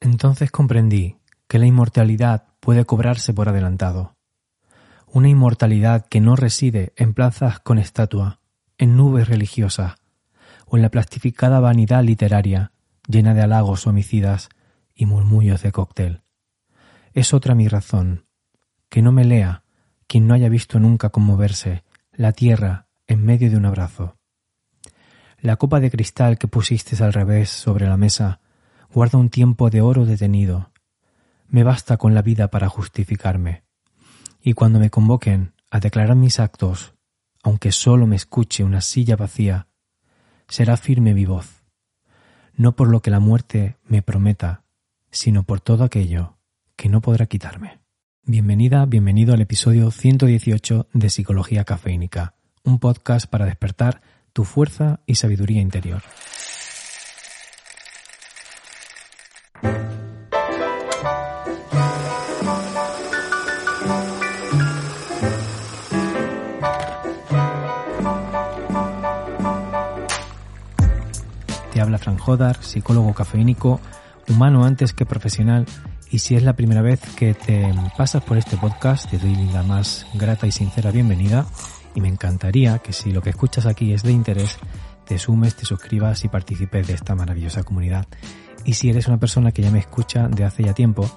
Entonces 0.00 0.50
comprendí 0.50 1.16
que 1.48 1.58
la 1.58 1.66
inmortalidad 1.66 2.44
puede 2.60 2.84
cobrarse 2.84 3.32
por 3.32 3.48
adelantado. 3.48 4.16
Una 5.06 5.28
inmortalidad 5.28 6.06
que 6.06 6.20
no 6.20 6.36
reside 6.36 6.92
en 6.96 7.14
plazas 7.14 7.60
con 7.60 7.78
estatua, 7.78 8.40
en 8.78 8.96
nubes 8.96 9.28
religiosas, 9.28 9.94
o 10.66 10.76
en 10.76 10.82
la 10.82 10.90
plastificada 10.90 11.60
vanidad 11.60 12.02
literaria 12.02 12.72
llena 13.08 13.34
de 13.34 13.42
halagos 13.42 13.86
homicidas 13.86 14.48
y 14.94 15.06
murmullos 15.06 15.62
de 15.62 15.72
cóctel. 15.72 16.22
Es 17.14 17.32
otra 17.32 17.54
mi 17.54 17.68
razón, 17.68 18.26
que 18.88 19.00
no 19.00 19.12
me 19.12 19.24
lea 19.24 19.62
quien 20.06 20.26
no 20.26 20.34
haya 20.34 20.48
visto 20.48 20.78
nunca 20.78 21.10
conmoverse 21.10 21.84
la 22.12 22.32
tierra 22.32 22.86
en 23.06 23.24
medio 23.24 23.50
de 23.50 23.56
un 23.56 23.66
abrazo. 23.66 24.16
La 25.38 25.56
copa 25.56 25.80
de 25.80 25.90
cristal 25.90 26.38
que 26.38 26.48
pusiste 26.48 27.02
al 27.02 27.12
revés 27.12 27.50
sobre 27.50 27.86
la 27.86 27.96
mesa 27.96 28.40
guarda 28.96 29.18
un 29.18 29.28
tiempo 29.28 29.68
de 29.68 29.82
oro 29.82 30.06
detenido. 30.06 30.72
Me 31.48 31.64
basta 31.64 31.98
con 31.98 32.14
la 32.14 32.22
vida 32.22 32.48
para 32.48 32.70
justificarme. 32.70 33.62
Y 34.40 34.54
cuando 34.54 34.78
me 34.78 34.88
convoquen 34.88 35.52
a 35.70 35.80
declarar 35.80 36.16
mis 36.16 36.40
actos, 36.40 36.94
aunque 37.42 37.72
solo 37.72 38.06
me 38.06 38.16
escuche 38.16 38.64
una 38.64 38.80
silla 38.80 39.14
vacía, 39.14 39.68
será 40.48 40.78
firme 40.78 41.12
mi 41.12 41.26
voz, 41.26 41.62
no 42.54 42.74
por 42.74 42.88
lo 42.88 43.02
que 43.02 43.10
la 43.10 43.20
muerte 43.20 43.76
me 43.84 44.00
prometa, 44.00 44.64
sino 45.10 45.42
por 45.42 45.60
todo 45.60 45.84
aquello 45.84 46.38
que 46.74 46.88
no 46.88 47.02
podrá 47.02 47.26
quitarme. 47.26 47.80
Bienvenida, 48.22 48.86
bienvenido 48.86 49.34
al 49.34 49.42
episodio 49.42 49.90
118 49.90 50.88
de 50.94 51.10
Psicología 51.10 51.64
Cafeínica, 51.64 52.34
un 52.64 52.78
podcast 52.78 53.26
para 53.26 53.44
despertar 53.44 54.00
tu 54.32 54.44
fuerza 54.44 55.00
y 55.04 55.16
sabiduría 55.16 55.60
interior. 55.60 56.02
Te 71.72 71.82
habla 71.82 71.98
Fran 71.98 72.16
Jodar, 72.16 72.56
psicólogo 72.62 73.12
cafeínico, 73.12 73.80
humano 74.28 74.64
antes 74.64 74.94
que 74.94 75.04
profesional, 75.04 75.66
y 76.10 76.20
si 76.20 76.34
es 76.34 76.42
la 76.42 76.54
primera 76.54 76.80
vez 76.80 77.00
que 77.16 77.34
te 77.34 77.70
pasas 77.98 78.22
por 78.22 78.38
este 78.38 78.56
podcast, 78.56 79.10
te 79.10 79.18
doy 79.18 79.36
la 79.52 79.62
más 79.62 80.06
grata 80.14 80.46
y 80.46 80.52
sincera 80.52 80.90
bienvenida, 80.90 81.44
y 81.94 82.00
me 82.00 82.08
encantaría 82.08 82.78
que 82.78 82.94
si 82.94 83.12
lo 83.12 83.20
que 83.20 83.30
escuchas 83.30 83.66
aquí 83.66 83.92
es 83.92 84.02
de 84.02 84.12
interés, 84.12 84.58
te 85.04 85.18
sumes, 85.18 85.54
te 85.54 85.66
suscribas 85.66 86.24
y 86.24 86.28
participes 86.28 86.86
de 86.86 86.94
esta 86.94 87.14
maravillosa 87.14 87.62
comunidad. 87.62 88.06
Y 88.66 88.74
si 88.74 88.90
eres 88.90 89.06
una 89.06 89.18
persona 89.18 89.52
que 89.52 89.62
ya 89.62 89.70
me 89.70 89.78
escucha 89.78 90.26
de 90.26 90.44
hace 90.44 90.64
ya 90.64 90.74
tiempo, 90.74 91.08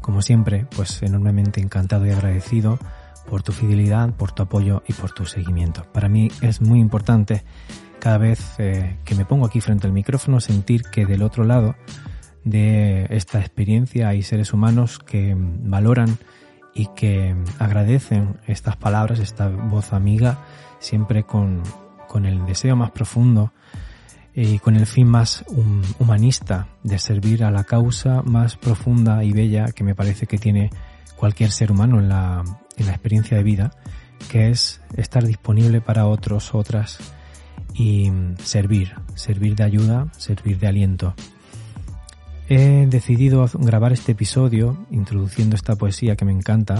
como 0.00 0.22
siempre, 0.22 0.66
pues 0.74 1.02
enormemente 1.02 1.60
encantado 1.60 2.06
y 2.06 2.10
agradecido 2.10 2.78
por 3.28 3.42
tu 3.42 3.52
fidelidad, 3.52 4.14
por 4.14 4.32
tu 4.32 4.42
apoyo 4.42 4.82
y 4.88 4.94
por 4.94 5.12
tu 5.12 5.26
seguimiento. 5.26 5.84
Para 5.92 6.08
mí 6.08 6.30
es 6.40 6.62
muy 6.62 6.80
importante 6.80 7.44
cada 8.00 8.16
vez 8.16 8.40
eh, 8.58 8.96
que 9.04 9.14
me 9.14 9.26
pongo 9.26 9.44
aquí 9.44 9.60
frente 9.60 9.86
al 9.86 9.92
micrófono 9.92 10.40
sentir 10.40 10.84
que 10.84 11.04
del 11.04 11.22
otro 11.22 11.44
lado 11.44 11.76
de 12.44 13.06
esta 13.10 13.40
experiencia 13.40 14.08
hay 14.08 14.22
seres 14.22 14.54
humanos 14.54 14.98
que 14.98 15.34
valoran 15.36 16.16
y 16.72 16.86
que 16.94 17.36
agradecen 17.58 18.38
estas 18.46 18.76
palabras, 18.76 19.18
esta 19.18 19.48
voz 19.48 19.92
amiga, 19.92 20.38
siempre 20.78 21.24
con, 21.24 21.62
con 22.08 22.24
el 22.24 22.46
deseo 22.46 22.74
más 22.74 22.92
profundo 22.92 23.52
y 24.36 24.58
con 24.58 24.76
el 24.76 24.84
fin 24.84 25.08
más 25.08 25.44
humanista 25.98 26.68
de 26.82 26.98
servir 26.98 27.42
a 27.42 27.50
la 27.50 27.64
causa 27.64 28.20
más 28.20 28.56
profunda 28.56 29.24
y 29.24 29.32
bella 29.32 29.72
que 29.72 29.82
me 29.82 29.94
parece 29.94 30.26
que 30.26 30.36
tiene 30.36 30.70
cualquier 31.16 31.50
ser 31.50 31.72
humano 31.72 31.98
en 31.98 32.10
la, 32.10 32.44
en 32.76 32.86
la 32.86 32.92
experiencia 32.92 33.38
de 33.38 33.42
vida, 33.42 33.70
que 34.30 34.50
es 34.50 34.82
estar 34.94 35.24
disponible 35.24 35.80
para 35.80 36.06
otros, 36.06 36.54
otras 36.54 36.98
y 37.72 38.12
servir, 38.38 38.94
servir 39.14 39.56
de 39.56 39.64
ayuda, 39.64 40.08
servir 40.18 40.58
de 40.58 40.66
aliento. 40.66 41.14
He 42.48 42.86
decidido 42.86 43.46
grabar 43.54 43.94
este 43.94 44.12
episodio 44.12 44.86
introduciendo 44.90 45.56
esta 45.56 45.76
poesía 45.76 46.14
que 46.14 46.26
me 46.26 46.32
encanta, 46.32 46.76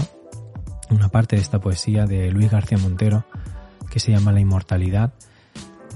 una 0.91 1.09
parte 1.09 1.35
de 1.35 1.41
esta 1.41 1.59
poesía 1.59 2.05
de 2.05 2.29
Luis 2.29 2.51
García 2.51 2.77
Montero, 2.77 3.25
que 3.89 3.99
se 3.99 4.11
llama 4.11 4.31
La 4.31 4.41
Inmortalidad. 4.41 5.13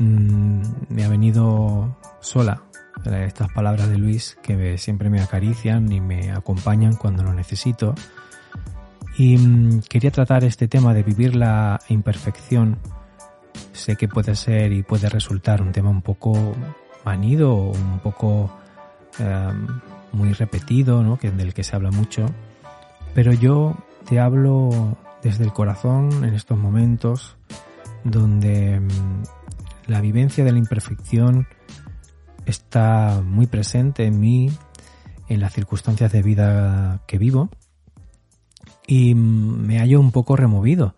Mm, 0.02 0.62
me 0.90 1.04
ha 1.04 1.10
venido 1.10 1.96
sola 2.22 2.64
estas 3.06 3.52
palabras 3.52 3.88
de 3.88 3.98
Luis 3.98 4.38
que 4.42 4.78
siempre 4.78 5.10
me 5.10 5.22
acarician 5.22 5.92
y 5.92 6.02
me 6.02 6.32
acompañan 6.32 6.96
cuando 6.96 7.22
lo 7.22 7.34
necesito. 7.34 7.94
Y 9.16 9.38
mm, 9.38 9.82
quería 9.88 10.10
tratar 10.10 10.44
este 10.44 10.68
tema 10.68 10.96
de 10.96 11.04
vivir 11.04 11.36
la 11.36 11.80
imperfección 11.90 12.80
sé 13.74 13.96
que 13.96 14.08
puede 14.08 14.36
ser 14.36 14.72
y 14.72 14.82
puede 14.82 15.08
resultar 15.08 15.62
un 15.62 15.72
tema 15.72 15.90
un 15.90 16.02
poco 16.02 16.34
manido 17.04 17.54
un 17.56 18.00
poco 18.00 18.52
em, 19.20 19.68
muy 20.12 20.34
repetido, 20.34 21.04
¿no? 21.04 21.18
que, 21.18 21.32
del 21.32 21.54
que 21.54 21.64
se 21.64 21.76
habla 21.76 21.92
mucho, 21.92 22.26
pero 23.14 23.34
yo 23.34 23.76
te 24.08 24.20
hablo 24.20 24.98
desde 25.22 25.44
el 25.44 25.54
corazón 25.54 26.24
en 26.24 26.34
estos 26.34 26.58
momentos 26.58 27.38
donde 28.04 28.76
em, 28.76 28.88
la 29.88 30.02
vivencia 30.02 30.44
de 30.44 30.52
la 30.52 30.58
imperfección 30.58 31.48
está 32.46 33.22
muy 33.24 33.48
presente 33.48 34.06
en 34.06 34.20
mí, 34.20 34.52
en 35.30 35.40
las 35.40 35.54
circunstancias 35.54 36.12
de 36.12 36.22
vida 36.22 37.02
que 37.08 37.18
vivo, 37.18 37.50
y 38.88 39.16
mm, 39.16 39.66
me 39.66 39.80
hallo 39.80 40.00
un 40.00 40.12
poco 40.12 40.36
removido 40.36 40.96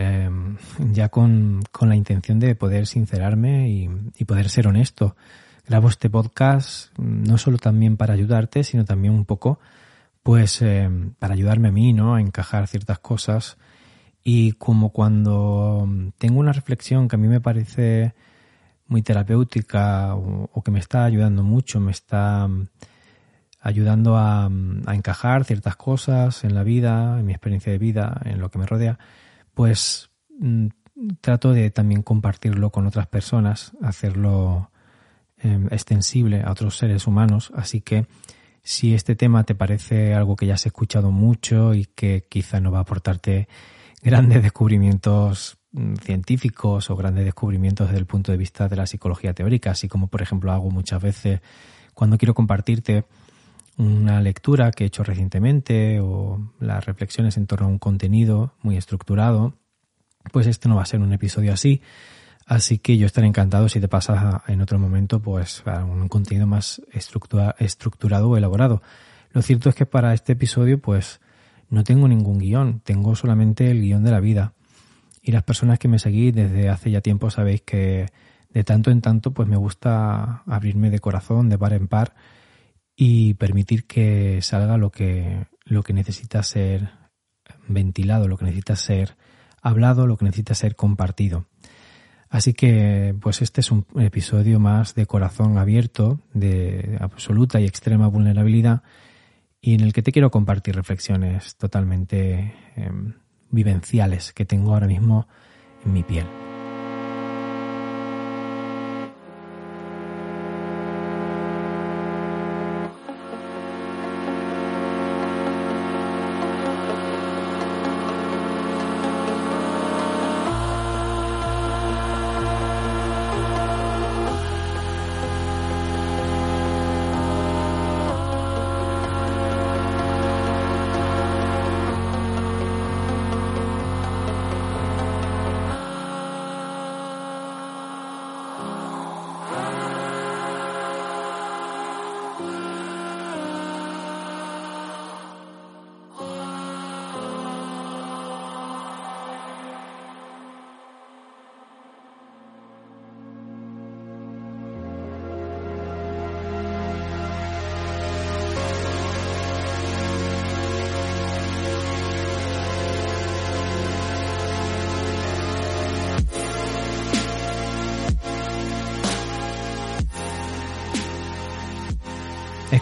Em, 0.00 0.56
ya 0.92 1.08
con, 1.08 1.64
la 1.80 1.96
intención 1.96 2.38
de 2.38 2.54
poder 2.54 2.86
sincerarme 2.86 3.68
y, 3.68 4.24
poder 4.24 4.48
ser 4.48 4.68
honesto. 4.68 5.16
Grabo 5.66 5.88
este 5.88 6.08
podcast 6.08 6.96
no 6.98 7.36
solo 7.36 7.58
también 7.58 7.96
para 7.96 8.14
ayudarte, 8.14 8.62
sino 8.62 8.84
también 8.84 9.12
un 9.12 9.24
poco, 9.24 9.58
pues, 10.22 10.62
em, 10.62 11.14
para 11.18 11.34
ayudarme 11.34 11.68
a 11.68 11.72
mí, 11.72 11.92
¿no? 11.92 12.14
A 12.14 12.20
encajar 12.20 12.68
ciertas 12.68 13.00
cosas. 13.00 13.58
Y 14.22 14.52
como 14.52 14.90
cuando 14.90 15.88
tengo 16.18 16.40
una 16.40 16.52
reflexión 16.52 17.08
que 17.08 17.16
a 17.16 17.18
mí 17.18 17.28
me 17.28 17.40
parece 17.40 18.14
muy 18.86 19.02
terapéutica 19.02 20.14
o, 20.14 20.62
que 20.62 20.70
me 20.70 20.78
está 20.78 21.04
ayudando 21.04 21.42
mucho, 21.42 21.80
me 21.80 21.92
está 21.92 22.48
ayudando 23.60 24.16
a, 24.16 24.46
a, 24.46 24.94
encajar 24.94 25.44
ciertas 25.44 25.76
cosas 25.76 26.44
en 26.44 26.54
la 26.54 26.62
vida, 26.62 27.18
en 27.18 27.26
mi 27.26 27.32
experiencia 27.32 27.72
de 27.72 27.78
vida, 27.78 28.20
en 28.24 28.40
lo 28.40 28.50
que 28.50 28.58
me 28.58 28.66
rodea, 28.66 28.98
pues 29.54 30.10
mm, 30.38 30.68
trato 31.20 31.52
de 31.52 31.70
también 31.70 32.02
compartirlo 32.02 32.70
con 32.70 32.86
otras 32.86 33.06
personas, 33.06 33.72
hacerlo 33.82 34.70
em, 35.38 35.66
extensible 35.70 36.42
a 36.42 36.50
otros 36.50 36.76
seres 36.76 37.06
humanos. 37.06 37.52
Así 37.54 37.80
que 37.80 38.06
si 38.62 38.94
este 38.94 39.14
tema 39.14 39.44
te 39.44 39.54
parece 39.54 40.14
algo 40.14 40.36
que 40.36 40.46
ya 40.46 40.54
has 40.54 40.66
escuchado 40.66 41.10
mucho 41.10 41.74
y 41.74 41.86
que 41.86 42.26
quizá 42.28 42.60
no 42.60 42.70
va 42.70 42.78
a 42.78 42.82
aportarte 42.82 43.48
grandes 44.02 44.42
descubrimientos 44.42 45.58
mm, 45.72 45.94
científicos 45.96 46.90
o 46.90 46.96
grandes 46.96 47.24
descubrimientos 47.24 47.88
desde 47.88 48.00
el 48.00 48.06
punto 48.06 48.32
de 48.32 48.38
vista 48.38 48.68
de 48.68 48.76
la 48.76 48.86
psicología 48.86 49.34
teórica, 49.34 49.72
así 49.72 49.88
como 49.88 50.08
por 50.08 50.22
ejemplo 50.22 50.52
hago 50.52 50.70
muchas 50.70 51.02
veces 51.02 51.40
cuando 51.94 52.16
quiero 52.16 52.34
compartirte 52.34 53.04
una 53.76 54.20
lectura 54.20 54.72
que 54.72 54.84
he 54.84 54.86
hecho 54.88 55.04
recientemente 55.04 56.00
o 56.00 56.52
las 56.58 56.84
reflexiones 56.84 57.36
en 57.36 57.46
torno 57.46 57.66
a 57.66 57.70
un 57.70 57.78
contenido 57.78 58.54
muy 58.60 58.76
estructurado, 58.76 59.54
pues 60.32 60.46
este 60.46 60.68
no 60.68 60.76
va 60.76 60.82
a 60.82 60.86
ser 60.86 61.00
un 61.00 61.12
episodio 61.12 61.52
así. 61.52 61.80
Así 62.44 62.78
que 62.78 62.96
yo 62.96 63.06
estaré 63.06 63.26
encantado 63.26 63.68
si 63.68 63.78
te 63.78 63.88
pasas 63.88 64.42
en 64.48 64.60
otro 64.60 64.78
momento 64.78 65.20
pues 65.20 65.62
a 65.66 65.84
un 65.84 66.08
contenido 66.08 66.46
más 66.46 66.82
estructurado 66.92 68.30
o 68.30 68.36
elaborado. 68.36 68.82
Lo 69.32 69.42
cierto 69.42 69.68
es 69.68 69.74
que 69.74 69.86
para 69.86 70.14
este 70.14 70.32
episodio 70.32 70.80
pues 70.80 71.20
no 71.70 71.84
tengo 71.84 72.08
ningún 72.08 72.38
guion, 72.38 72.80
tengo 72.80 73.14
solamente 73.14 73.70
el 73.70 73.80
guion 73.80 74.04
de 74.04 74.10
la 74.10 74.20
vida. 74.20 74.54
Y 75.22 75.32
las 75.32 75.42
personas 75.42 75.78
que 75.78 75.88
me 75.88 75.98
seguís 75.98 76.34
desde 76.34 76.68
hace 76.68 76.90
ya 76.90 77.00
tiempo 77.00 77.30
sabéis 77.30 77.62
que 77.62 78.06
de 78.50 78.64
tanto 78.64 78.90
en 78.90 79.00
tanto 79.02 79.32
pues 79.32 79.48
me 79.48 79.56
gusta 79.56 80.42
abrirme 80.46 80.90
de 80.90 81.00
corazón, 81.00 81.48
de 81.48 81.58
par 81.58 81.74
en 81.74 81.88
par 81.88 82.14
y 82.96 83.34
permitir 83.34 83.86
que 83.86 84.40
salga 84.42 84.76
lo 84.76 84.90
que, 84.90 85.46
lo 85.64 85.82
que 85.82 85.92
necesita 85.92 86.42
ser 86.42 86.90
ventilado, 87.68 88.26
lo 88.28 88.36
que 88.36 88.46
necesita 88.46 88.76
ser 88.76 89.16
hablado, 89.62 90.06
lo 90.06 90.16
que 90.16 90.24
necesita 90.24 90.54
ser 90.54 90.76
compartido. 90.76 91.46
Así 92.30 92.52
que, 92.52 93.14
pues 93.20 93.40
este 93.40 93.60
es 93.62 93.70
un 93.70 93.86
episodio 93.98 94.60
más 94.60 94.94
de 94.94 95.06
corazón 95.06 95.56
abierto, 95.56 96.20
de 96.34 96.98
absoluta 97.00 97.60
y 97.60 97.64
extrema 97.64 98.06
vulnerabilidad, 98.08 98.82
y 99.60 99.74
en 99.74 99.80
el 99.80 99.92
que 99.92 100.02
te 100.02 100.12
quiero 100.12 100.30
compartir 100.30 100.74
reflexiones 100.74 101.56
totalmente 101.56 102.54
em, 102.76 103.14
vivenciales 103.50 104.32
que 104.32 104.44
tengo 104.44 104.72
ahora 104.72 104.86
mismo 104.86 105.26
en 105.84 105.92
mi 105.92 106.02
piel. 106.02 106.47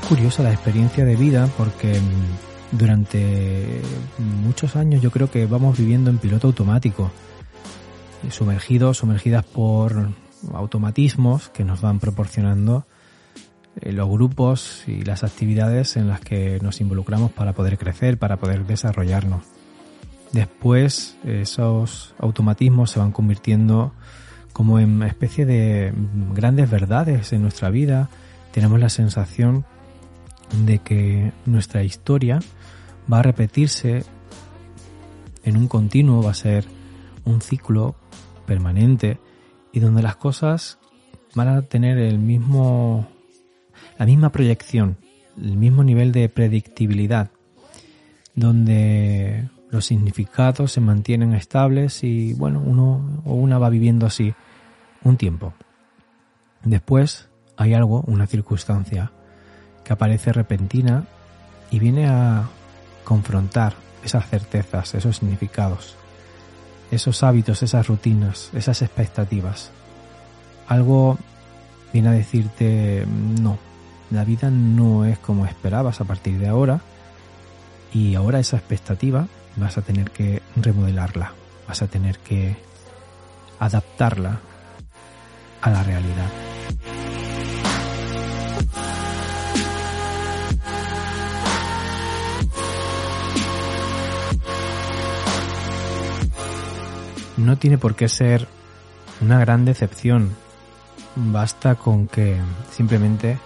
Curiosa 0.09 0.45
la 0.45 0.53
experiencia 0.53 1.05
de 1.05 1.17
vida 1.17 1.49
porque 1.57 1.99
mm, 1.99 2.79
durante 2.79 3.81
muchos 4.19 4.77
años 4.77 5.03
yo 5.03 5.11
creo 5.11 5.31
que 5.31 5.47
vamos 5.47 5.77
viviendo 5.77 6.11
en 6.11 6.19
piloto 6.19 6.47
automático, 6.47 7.11
sumergidos, 8.31 8.99
sumergidas 8.99 9.45
por 9.45 10.11
automatismos 10.55 11.49
que 11.49 11.65
nos 11.65 11.81
van 11.81 11.99
proporcionando 11.99 12.87
eh, 13.81 13.93
los 13.93 14.09
grupos 14.09 14.85
y 14.87 15.03
las 15.03 15.25
actividades 15.25 15.97
en 15.97 16.07
las 16.07 16.21
que 16.21 16.61
nos 16.63 16.81
involucramos 16.81 17.33
para 17.33 17.53
poder 17.53 17.77
crecer, 17.77 18.17
para 18.17 18.37
poder 18.37 18.65
desarrollarnos. 18.65 19.43
Después 20.33 21.17
esos 21.25 22.15
automatismos 22.19 22.93
se 22.93 23.01
van 23.01 23.11
convirtiendo 23.11 23.93
como 24.53 24.79
en 24.79 25.03
especie 25.03 25.47
de 25.47 25.93
grandes 26.33 26.71
verdades 26.71 27.33
en 27.33 27.43
nuestra 27.43 27.71
vida. 27.71 28.09
Tenemos 28.53 28.79
la 28.79 28.89
sensación 28.89 29.65
de 30.65 30.79
que 30.79 31.33
nuestra 31.45 31.83
historia 31.83 32.41
va 33.13 33.21
a 33.21 33.23
repetirse 33.23 34.05
en 35.45 35.57
un 35.57 35.69
continuo, 35.69 36.23
va 36.23 36.31
a 36.31 36.35
ser 36.35 36.67
un 37.25 37.41
ciclo 37.41 37.97
permanente 38.47 39.19
y 39.73 39.81
donde 39.81 40.03
las 40.03 40.17
cosas 40.17 40.79
van 41.35 41.49
a 41.49 41.63
tener 41.63 41.99
el 41.99 42.19
mismo 42.19 43.09
la 43.99 44.07
misma 44.07 44.31
proyección, 44.31 44.97
el 45.41 45.57
mismo 45.57 45.85
nivel 45.85 46.13
de 46.13 46.29
predictibilidad, 46.29 47.31
donde 48.35 49.49
los 49.71 49.87
significados 49.87 50.73
se 50.73 50.81
mantienen 50.81 51.35
estables 51.35 52.05
y 52.05 52.35
bueno, 52.35 52.63
uno 52.65 53.23
o 53.25 53.35
una 53.35 53.59
va 53.59 53.71
viviendo 53.71 54.07
así 54.07 54.35
un 55.03 55.17
tiempo. 55.17 55.55
Después 56.65 57.29
hay 57.57 57.75
algo, 57.75 58.03
una 58.07 58.27
circunstancia 58.27 59.13
que 59.87 59.93
aparece 59.93 60.33
repentina 60.33 61.05
y 61.71 61.79
viene 61.79 62.09
a 62.09 62.49
confrontar 63.05 63.75
esas 64.05 64.29
certezas, 64.29 64.95
esos 64.95 65.19
significados, 65.19 65.95
esos 66.91 67.23
hábitos, 67.23 67.63
esas 67.63 67.87
rutinas, 67.87 68.51
esas 68.53 68.83
expectativas. 68.83 69.71
Algo 70.67 71.19
viene 71.93 72.09
a 72.09 72.13
decirte, 72.13 73.07
no, 73.41 73.59
la 74.11 74.25
vida 74.25 74.51
no 74.51 75.05
es 75.05 75.19
como 75.21 75.47
esperabas 75.47 76.01
a 76.01 76.05
partir 76.05 76.39
de 76.39 76.49
ahora 76.49 76.81
y 77.93 78.17
ahora 78.17 78.41
esa 78.41 78.57
expectativa 78.57 79.29
vas 79.55 79.79
a 79.79 79.83
tener 79.83 80.11
que 80.11 80.43
remodelarla, 80.57 81.33
vas 81.69 81.81
a 81.83 81.87
tener 81.87 82.19
que 82.19 82.57
adaptarla 83.61 84.41
a 85.63 85.71
la 85.71 85.83
realidad. 85.85 86.46
No 97.37 97.57
tiene 97.59 97.79
por 97.79 97.95
qué 97.95 98.09
ser 98.09 98.49
una 99.21 99.39
gran 99.39 99.65
decepción. 99.65 100.31
Basta 101.15 101.75
con 101.75 102.09
que 102.09 102.37
simplemente 102.71 103.39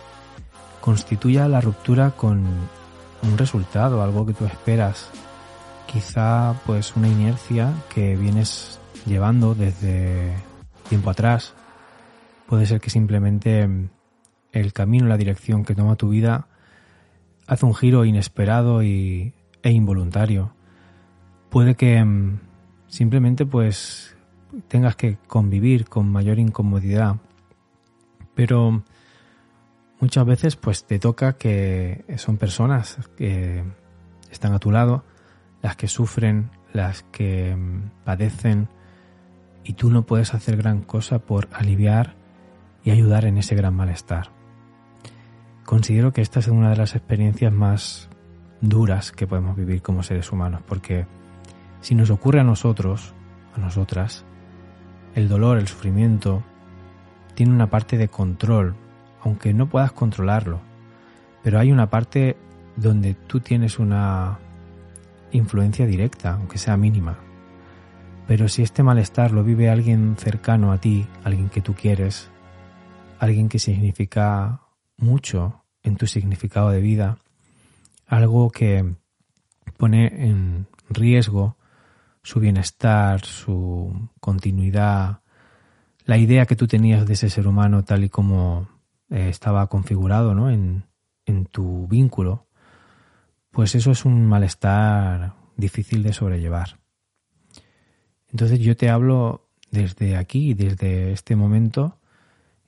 constituya 0.81 1.49
la 1.49 1.61
ruptura 1.61 2.13
con 2.13 2.45
un 3.23 3.39
resultado, 3.39 4.03
algo 4.03 4.27
que 4.27 4.35
tú 4.35 4.45
esperas. 4.45 5.11
Quizá 5.87 6.55
pues 6.67 6.97
una 6.97 7.09
inercia 7.09 7.73
que 7.93 8.17
vienes 8.17 8.81
llevando 9.07 9.55
desde 9.55 10.35
tiempo 10.89 11.11
atrás. 11.11 11.55
Puede 12.47 12.67
ser 12.67 12.81
que 12.81 12.91
simplemente 12.91 13.69
el 14.53 14.73
camino, 14.73 15.07
la 15.07 15.17
dirección 15.17 15.65
que 15.65 15.75
toma 15.75 15.97
tu 15.97 16.09
vida 16.09 16.49
hace 17.47 17.67
un 17.67 17.75
giro 17.75 18.05
inesperado 18.05 18.83
y, 18.83 19.33
e 19.63 19.71
involuntario. 19.71 20.55
Puede 21.49 21.75
que 21.75 22.05
simplemente 22.91 23.47
pues 23.47 24.17
tengas 24.69 24.97
que 24.97 25.17
convivir 25.27 25.89
con 25.89 26.11
mayor 26.11 26.39
incomodidad. 26.39 27.17
Pero 28.35 28.83
muchas 30.01 30.27
veces 30.27 30.57
pues 30.57 30.85
te 30.85 30.99
toca 30.99 31.35
que 31.35 32.05
son 32.19 32.37
personas 32.37 32.99
que 33.17 33.65
están 34.31 34.53
a 34.53 34.59
tu 34.59 34.71
lado, 34.71 35.05
las 35.63 35.77
que 35.77 35.89
sufren, 35.89 36.51
las 36.73 37.03
que 37.05 37.57
mm, 37.57 38.05
padecen 38.05 38.69
y 39.65 39.75
tú 39.75 39.91
no 39.91 40.03
puedes 40.03 40.35
hacer 40.35 40.57
gran 40.57 40.83
cosa 40.83 41.21
por 41.21 41.49
aliviar 41.53 42.17
y 42.83 42.91
ayudar 42.91 43.25
en 43.25 43.39
ese 43.39 43.55
gran 43.55 43.75
malestar. 43.75 44.31
Considero 45.65 46.13
que 46.13 46.23
esta 46.23 46.41
es 46.41 46.49
una 46.49 46.71
de 46.71 46.77
las 46.77 46.97
experiencias 46.97 47.53
más 47.53 48.09
duras 48.61 49.13
que 49.13 49.27
podemos 49.27 49.57
vivir 49.57 49.83
como 49.83 50.03
seres 50.03 50.33
humanos 50.33 50.63
porque 50.67 51.07
si 51.81 51.95
nos 51.95 52.11
ocurre 52.11 52.41
a 52.41 52.45
nosotros, 52.45 53.15
a 53.55 53.59
nosotras, 53.59 54.25
el 55.15 55.29
dolor, 55.29 55.59
el 55.59 55.69
sufrimiento, 55.69 56.43
tiene 57.35 57.53
una 57.53 57.71
parte 57.71 57.97
de 57.97 58.09
control, 58.09 58.77
aunque 59.23 59.55
no 59.55 59.69
puedas 59.69 59.93
controlarlo. 59.93 60.61
Pero 61.43 61.59
hay 61.59 61.73
una 61.73 61.89
parte 61.89 62.37
donde 62.77 63.15
tú 63.15 63.41
tienes 63.41 63.79
una 63.79 64.39
influencia 65.33 65.87
directa, 65.87 66.35
aunque 66.35 66.59
sea 66.59 66.77
mínima. 66.77 67.19
Pero 68.27 68.49
si 68.49 68.63
este 68.63 68.83
malestar 68.83 69.33
lo 69.33 69.43
vive 69.43 69.71
alguien 69.71 70.17
cercano 70.17 70.73
a 70.73 70.79
ti, 70.79 71.07
alguien 71.25 71.49
que 71.49 71.61
tú 71.61 71.75
quieres, 71.75 72.31
alguien 73.19 73.49
que 73.49 73.59
significa 73.59 74.61
mucho 74.97 75.65
en 75.83 75.97
tu 75.97 76.07
significado 76.07 76.71
de 76.71 76.81
vida, 76.81 77.19
algo 78.07 78.51
que 78.51 78.95
pone 79.77 80.27
en 80.29 80.67
riesgo 80.89 81.57
su 82.23 82.41
bienestar, 82.41 83.25
su 83.25 84.09
continuidad, 84.21 85.21
la 86.05 86.19
idea 86.19 86.47
que 86.47 86.57
tú 86.57 86.67
tenías 86.67 87.07
de 87.07 87.15
ese 87.15 87.31
ser 87.31 87.47
humano 87.47 87.85
tal 87.85 88.05
y 88.05 88.09
como 88.09 88.69
eh, 89.11 89.29
estaba 89.29 89.67
configurado 89.69 90.35
¿no? 90.35 90.51
en, 90.51 90.85
en 91.27 91.47
tu 91.47 91.87
vínculo, 91.87 92.47
pues 93.51 93.75
eso 93.75 93.91
es 93.91 94.05
un 94.05 94.27
malestar 94.27 95.35
difícil 95.57 96.03
de 96.03 96.13
sobrellevar. 96.13 96.79
Entonces 98.29 98.61
yo 98.61 98.77
te 98.77 98.89
hablo 98.91 99.49
desde 99.71 100.17
aquí, 100.17 100.55
desde 100.55 101.13
este 101.13 101.37
momento 101.37 101.99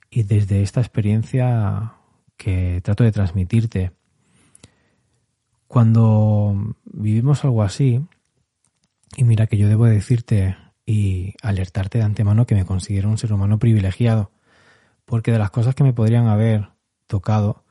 y 0.09 0.23
desde 0.23 0.61
esta 0.61 0.81
experiencia 0.81 1.93
que 2.37 2.81
trato 2.83 3.03
de 3.03 3.11
transmitirte. 3.11 3.91
Cuando 5.67 6.75
vivimos 6.85 7.43
algo 7.43 7.63
así, 7.63 8.05
y 9.15 9.23
mira 9.23 9.47
que 9.47 9.57
yo 9.57 9.67
debo 9.67 9.85
decirte 9.85 10.57
y 10.85 11.33
alertarte 11.41 11.97
de 11.97 12.03
antemano 12.03 12.45
que 12.45 12.55
me 12.55 12.65
considero 12.65 13.09
un 13.09 13.17
ser 13.17 13.33
humano 13.33 13.59
privilegiado, 13.59 14.31
porque 15.05 15.31
de 15.31 15.39
las 15.39 15.51
cosas 15.51 15.75
que 15.75 15.83
me 15.83 15.93
podrían 15.93 16.27
haber 16.27 16.69
tocado, 17.07 17.63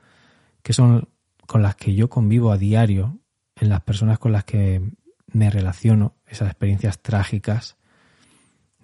que 0.63 0.73
son 0.73 1.09
con 1.47 1.63
las 1.63 1.77
que 1.77 1.95
yo 1.95 2.09
convivo 2.09 2.53
a 2.53 2.59
diario, 2.59 3.19
en 3.57 3.69
las 3.69 3.83
personas 3.83 4.19
con 4.19 4.33
las 4.33 4.45
que 4.45 4.83
me 5.27 5.51
relaciono, 5.51 6.15
esas 6.27 6.49
experiencias 6.49 7.01
trágicas, 7.01 7.77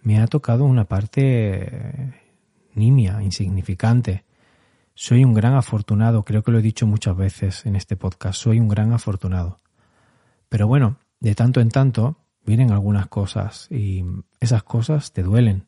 me 0.02 0.20
ha 0.20 0.26
tocado 0.26 0.64
una 0.64 0.84
parte 0.84 2.12
nimia, 2.74 3.22
insignificante. 3.22 4.24
Soy 4.94 5.24
un 5.24 5.34
gran 5.34 5.54
afortunado, 5.54 6.24
creo 6.24 6.42
que 6.42 6.50
lo 6.50 6.58
he 6.58 6.62
dicho 6.62 6.86
muchas 6.86 7.16
veces 7.16 7.66
en 7.66 7.76
este 7.76 7.96
podcast, 7.96 8.40
soy 8.40 8.60
un 8.60 8.68
gran 8.68 8.92
afortunado. 8.92 9.58
Pero 10.48 10.66
bueno, 10.66 10.98
de 11.20 11.34
tanto 11.34 11.60
en 11.60 11.68
tanto 11.70 12.16
vienen 12.48 12.72
algunas 12.72 13.08
cosas 13.08 13.70
y 13.70 14.02
esas 14.40 14.62
cosas 14.62 15.12
te 15.12 15.22
duelen. 15.22 15.66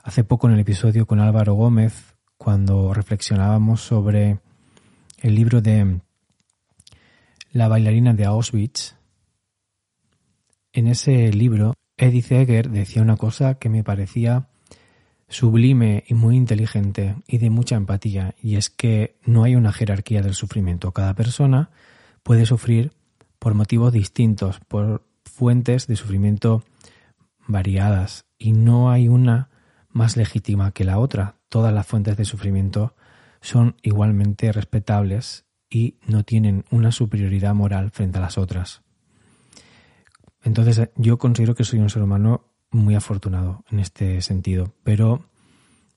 Hace 0.00 0.22
poco 0.22 0.46
en 0.46 0.54
el 0.54 0.60
episodio 0.60 1.06
con 1.06 1.18
Álvaro 1.18 1.54
Gómez, 1.54 2.14
cuando 2.36 2.94
reflexionábamos 2.94 3.80
sobre 3.80 4.38
el 5.18 5.34
libro 5.34 5.60
de 5.60 6.00
La 7.50 7.66
bailarina 7.66 8.14
de 8.14 8.26
Auschwitz, 8.26 8.94
en 10.72 10.86
ese 10.86 11.32
libro 11.32 11.74
Edith 11.96 12.30
Egger 12.30 12.70
decía 12.70 13.02
una 13.02 13.16
cosa 13.16 13.54
que 13.54 13.68
me 13.68 13.82
parecía 13.82 14.46
sublime 15.28 16.04
y 16.06 16.14
muy 16.14 16.36
inteligente 16.36 17.16
y 17.26 17.38
de 17.38 17.50
mucha 17.50 17.74
empatía, 17.74 18.36
y 18.40 18.54
es 18.54 18.70
que 18.70 19.18
no 19.24 19.42
hay 19.42 19.56
una 19.56 19.72
jerarquía 19.72 20.22
del 20.22 20.34
sufrimiento. 20.34 20.92
Cada 20.92 21.14
persona 21.14 21.70
puede 22.22 22.46
sufrir 22.46 22.92
por 23.40 23.54
motivos 23.54 23.92
distintos, 23.92 24.60
por 24.60 25.07
fuentes 25.38 25.86
de 25.86 25.94
sufrimiento 25.94 26.64
variadas 27.46 28.26
y 28.38 28.52
no 28.52 28.90
hay 28.90 29.06
una 29.06 29.50
más 29.88 30.16
legítima 30.16 30.72
que 30.72 30.82
la 30.82 30.98
otra. 30.98 31.36
Todas 31.48 31.72
las 31.72 31.86
fuentes 31.86 32.16
de 32.16 32.24
sufrimiento 32.24 32.96
son 33.40 33.76
igualmente 33.82 34.50
respetables 34.50 35.46
y 35.70 35.94
no 36.08 36.24
tienen 36.24 36.64
una 36.72 36.90
superioridad 36.90 37.54
moral 37.54 37.92
frente 37.92 38.18
a 38.18 38.22
las 38.22 38.36
otras. 38.36 38.82
Entonces 40.42 40.90
yo 40.96 41.18
considero 41.18 41.54
que 41.54 41.62
soy 41.62 41.78
un 41.78 41.88
ser 41.88 42.02
humano 42.02 42.42
muy 42.72 42.96
afortunado 42.96 43.64
en 43.70 43.78
este 43.78 44.20
sentido, 44.22 44.74
pero 44.82 45.24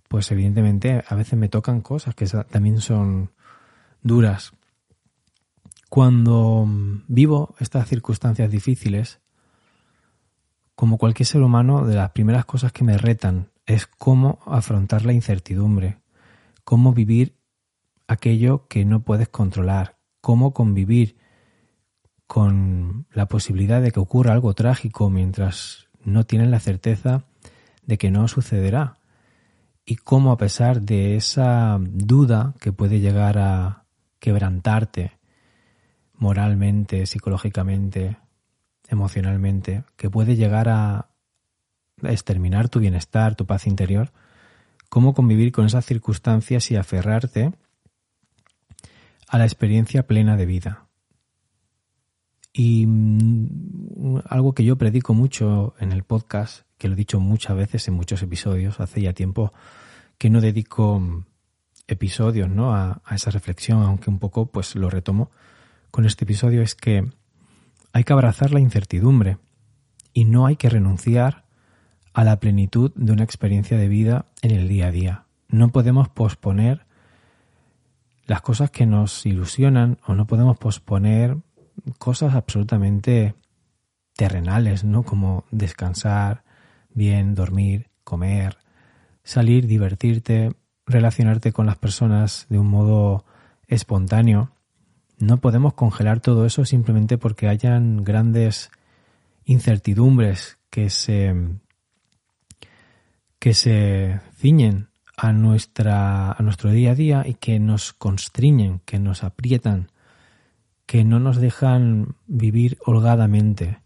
pues 0.07 0.31
evidentemente 0.31 1.03
a 1.07 1.15
veces 1.15 1.39
me 1.39 1.49
tocan 1.49 1.81
cosas 1.81 2.13
que 2.13 2.27
también 2.27 2.79
son 2.79 3.31
duras. 4.03 4.53
Cuando 5.89 6.67
vivo 7.07 7.55
estas 7.59 7.89
circunstancias 7.89 8.51
difíciles, 8.51 9.20
como 10.81 10.97
cualquier 10.97 11.27
ser 11.27 11.43
humano, 11.43 11.85
de 11.85 11.93
las 11.93 12.09
primeras 12.09 12.43
cosas 12.45 12.71
que 12.71 12.83
me 12.83 12.97
retan 12.97 13.51
es 13.67 13.85
cómo 13.85 14.39
afrontar 14.47 15.05
la 15.05 15.13
incertidumbre, 15.13 15.99
cómo 16.63 16.91
vivir 16.91 17.37
aquello 18.07 18.65
que 18.67 18.83
no 18.83 19.03
puedes 19.03 19.29
controlar, 19.29 19.99
cómo 20.21 20.53
convivir 20.53 21.17
con 22.25 23.05
la 23.11 23.27
posibilidad 23.27 23.79
de 23.79 23.91
que 23.91 23.99
ocurra 23.99 24.33
algo 24.33 24.55
trágico 24.55 25.11
mientras 25.11 25.87
no 26.03 26.23
tienes 26.23 26.49
la 26.49 26.59
certeza 26.59 27.25
de 27.83 27.99
que 27.99 28.09
no 28.09 28.27
sucederá. 28.27 28.97
Y 29.85 29.97
cómo 29.97 30.31
a 30.31 30.37
pesar 30.37 30.81
de 30.81 31.15
esa 31.15 31.77
duda 31.79 32.55
que 32.59 32.73
puede 32.73 32.99
llegar 32.99 33.37
a 33.37 33.85
quebrantarte 34.17 35.19
moralmente, 36.15 37.05
psicológicamente, 37.05 38.17
emocionalmente, 38.91 39.83
que 39.95 40.09
puede 40.09 40.35
llegar 40.35 40.69
a 40.69 41.09
exterminar 42.03 42.69
tu 42.69 42.79
bienestar, 42.79 43.35
tu 43.35 43.45
paz 43.45 43.65
interior, 43.65 44.11
cómo 44.89 45.13
convivir 45.13 45.51
con 45.51 45.65
esas 45.65 45.85
circunstancias 45.85 46.69
y 46.69 46.75
aferrarte 46.75 47.53
a 49.27 49.37
la 49.37 49.45
experiencia 49.45 50.05
plena 50.05 50.35
de 50.35 50.45
vida. 50.45 50.87
Y 52.53 52.85
mm, 52.85 54.19
algo 54.27 54.53
que 54.53 54.65
yo 54.65 54.77
predico 54.77 55.13
mucho 55.13 55.73
en 55.79 55.93
el 55.93 56.03
podcast, 56.03 56.65
que 56.77 56.89
lo 56.89 56.95
he 56.95 56.97
dicho 56.97 57.21
muchas 57.21 57.55
veces 57.55 57.87
en 57.87 57.93
muchos 57.93 58.21
episodios, 58.21 58.81
hace 58.81 59.01
ya 59.01 59.13
tiempo 59.13 59.53
que 60.17 60.29
no 60.29 60.41
dedico 60.41 60.99
mm, 60.99 61.25
episodios 61.87 62.49
¿no? 62.49 62.75
a, 62.75 63.01
a 63.05 63.15
esa 63.15 63.31
reflexión, 63.31 63.81
aunque 63.83 64.09
un 64.09 64.19
poco 64.19 64.47
pues 64.47 64.75
lo 64.75 64.89
retomo 64.89 65.31
con 65.91 66.05
este 66.05 66.25
episodio, 66.25 66.61
es 66.61 66.75
que 66.75 67.09
hay 67.93 68.03
que 68.03 68.13
abrazar 68.13 68.51
la 68.51 68.59
incertidumbre 68.59 69.37
y 70.13 70.25
no 70.25 70.45
hay 70.45 70.55
que 70.55 70.69
renunciar 70.69 71.45
a 72.13 72.23
la 72.23 72.39
plenitud 72.39 72.91
de 72.95 73.13
una 73.13 73.23
experiencia 73.23 73.77
de 73.77 73.87
vida 73.87 74.25
en 74.41 74.51
el 74.51 74.67
día 74.67 74.87
a 74.87 74.91
día. 74.91 75.25
No 75.47 75.69
podemos 75.69 76.09
posponer 76.09 76.85
las 78.25 78.41
cosas 78.41 78.71
que 78.71 78.85
nos 78.85 79.25
ilusionan 79.25 79.97
o 80.05 80.15
no 80.15 80.27
podemos 80.27 80.57
posponer 80.57 81.37
cosas 81.97 82.35
absolutamente 82.35 83.35
terrenales, 84.15 84.83
¿no? 84.83 85.03
Como 85.03 85.45
descansar 85.51 86.43
bien, 86.93 87.35
dormir, 87.35 87.89
comer, 88.03 88.57
salir, 89.23 89.67
divertirte, 89.67 90.53
relacionarte 90.85 91.51
con 91.51 91.65
las 91.65 91.77
personas 91.77 92.45
de 92.49 92.59
un 92.59 92.67
modo 92.67 93.25
espontáneo 93.67 94.51
no 95.21 95.37
podemos 95.37 95.73
congelar 95.73 96.19
todo 96.19 96.45
eso 96.45 96.65
simplemente 96.65 97.17
porque 97.17 97.47
hayan 97.47 98.03
grandes 98.03 98.71
incertidumbres 99.45 100.57
que 100.69 100.89
se 100.89 101.35
que 103.39 103.53
se 103.53 104.19
ciñen 104.35 104.89
a 105.17 105.33
nuestra 105.33 106.31
a 106.31 106.41
nuestro 106.41 106.71
día 106.71 106.91
a 106.91 106.95
día 106.95 107.23
y 107.25 107.35
que 107.35 107.59
nos 107.59 107.93
constriñen, 107.93 108.81
que 108.85 108.99
nos 108.99 109.23
aprietan, 109.23 109.91
que 110.85 111.03
no 111.03 111.19
nos 111.19 111.37
dejan 111.37 112.15
vivir 112.27 112.77
holgadamente. 112.85 113.79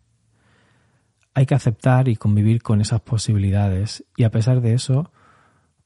Hay 1.33 1.45
que 1.45 1.55
aceptar 1.55 2.07
y 2.07 2.15
convivir 2.15 2.61
con 2.61 2.79
esas 2.79 3.01
posibilidades 3.01 4.05
y 4.15 4.23
a 4.23 4.31
pesar 4.31 4.61
de 4.61 4.73
eso 4.73 5.11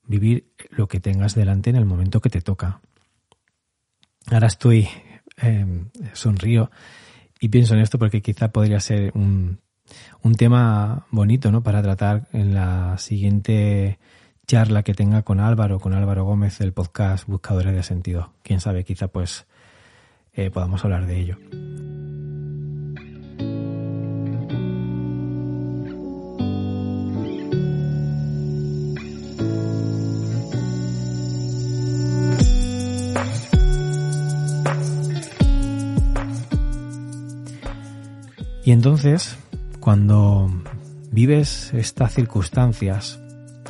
vivir 0.06 0.52
lo 0.70 0.88
que 0.88 1.00
tengas 1.00 1.34
delante 1.34 1.70
en 1.70 1.76
el 1.76 1.86
momento 1.86 2.22
que 2.22 2.30
te 2.30 2.42
toca. 2.42 2.82
Ahora 4.28 4.48
estoy 4.48 4.88
eh, 5.42 5.66
sonrío 6.14 6.72
y 7.40 7.50
pienso 7.50 7.74
en 7.74 7.82
esto 7.82 7.98
porque 7.98 8.22
quizá 8.22 8.52
podría 8.52 8.80
ser 8.80 9.12
un, 9.16 9.60
un 10.22 10.36
tema 10.36 11.06
bonito 11.12 11.52
¿no? 11.52 11.64
para 11.64 11.82
tratar 11.82 12.28
en 12.34 12.54
la 12.54 12.98
siguiente 12.98 14.00
charla 14.48 14.84
que 14.84 14.94
tenga 14.94 15.22
con 15.22 15.40
Álvaro, 15.40 15.80
con 15.80 15.94
Álvaro 15.94 16.26
Gómez 16.26 16.58
del 16.60 16.74
podcast 16.74 17.28
Buscadores 17.28 17.74
de 17.74 17.84
Sentido. 17.84 18.34
Quién 18.44 18.60
sabe, 18.60 18.84
quizá 18.84 19.08
pues 19.08 19.46
eh, 20.34 20.50
podamos 20.50 20.84
hablar 20.84 21.06
de 21.06 21.20
ello. 21.20 21.38
Y 38.70 38.72
entonces, 38.72 39.36
cuando 39.80 40.48
vives 41.12 41.74
estas 41.74 42.14
circunstancias 42.14 43.20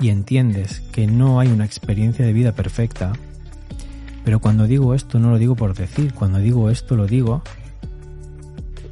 y 0.02 0.10
entiendes 0.10 0.82
que 0.92 1.08
no 1.08 1.40
hay 1.40 1.48
una 1.48 1.64
experiencia 1.64 2.26
de 2.26 2.34
vida 2.34 2.52
perfecta, 2.52 3.14
pero 4.26 4.42
cuando 4.42 4.68
digo 4.68 4.94
esto 4.94 5.18
no 5.18 5.32
lo 5.32 5.38
digo 5.38 5.56
por 5.56 5.74
decir, 5.74 6.14
cuando 6.14 6.40
digo 6.40 6.70
esto 6.70 6.98
lo 6.98 7.08
digo 7.08 7.44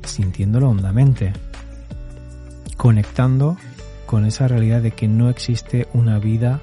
sintiéndolo 0.06 0.70
hondamente, 0.70 1.34
conectando 2.78 3.58
con 4.06 4.24
esa 4.24 4.48
realidad 4.48 4.82
de 4.82 4.92
que 4.92 5.10
no 5.10 5.30
existe 5.30 5.90
una 5.92 6.20
vida 6.20 6.62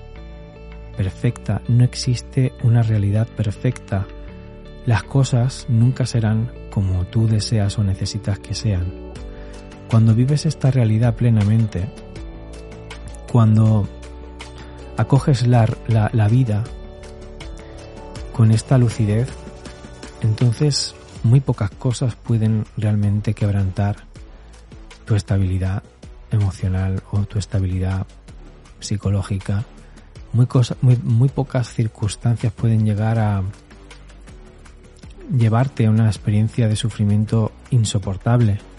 perfecta, 0.96 1.60
no 1.68 1.84
existe 1.84 2.54
una 2.62 2.82
realidad 2.82 3.28
perfecta. 3.28 4.06
Las 4.86 5.02
cosas 5.02 5.66
nunca 5.68 6.06
serán 6.06 6.50
como 6.70 7.04
tú 7.04 7.26
deseas 7.28 7.78
o 7.78 7.84
necesitas 7.84 8.38
que 8.38 8.54
sean. 8.54 9.03
Cuando 9.94 10.12
vives 10.12 10.44
esta 10.44 10.72
realidad 10.72 11.14
plenamente, 11.14 11.88
cuando 13.30 13.86
acoges 14.96 15.46
la, 15.46 15.68
la, 15.86 16.26
vida 16.26 16.64
con 18.32 18.50
esta 18.50 18.76
lucidez, 18.76 19.28
entonces 20.20 20.96
muy 21.22 21.38
pocas 21.38 21.70
cosas 21.70 22.16
pueden 22.16 22.64
realmente 22.76 23.34
quebrantar 23.34 23.98
tu 25.04 25.14
estabilidad 25.14 25.84
emocional 26.32 27.00
o 27.12 27.20
tu 27.26 27.38
estabilidad 27.38 28.04
psicológica. 28.80 29.64
Muy, 30.32 31.28
pocas 31.28 31.68
circunstancias 31.68 32.52
pueden 32.52 32.84
llegar 32.84 33.20
a 33.20 33.44
llevarte 35.38 35.86
a 35.86 35.90
una 35.90 36.08
experiencia 36.08 36.66
de 36.66 36.74
sufrimiento 36.74 37.52
insoportable. 37.70 38.74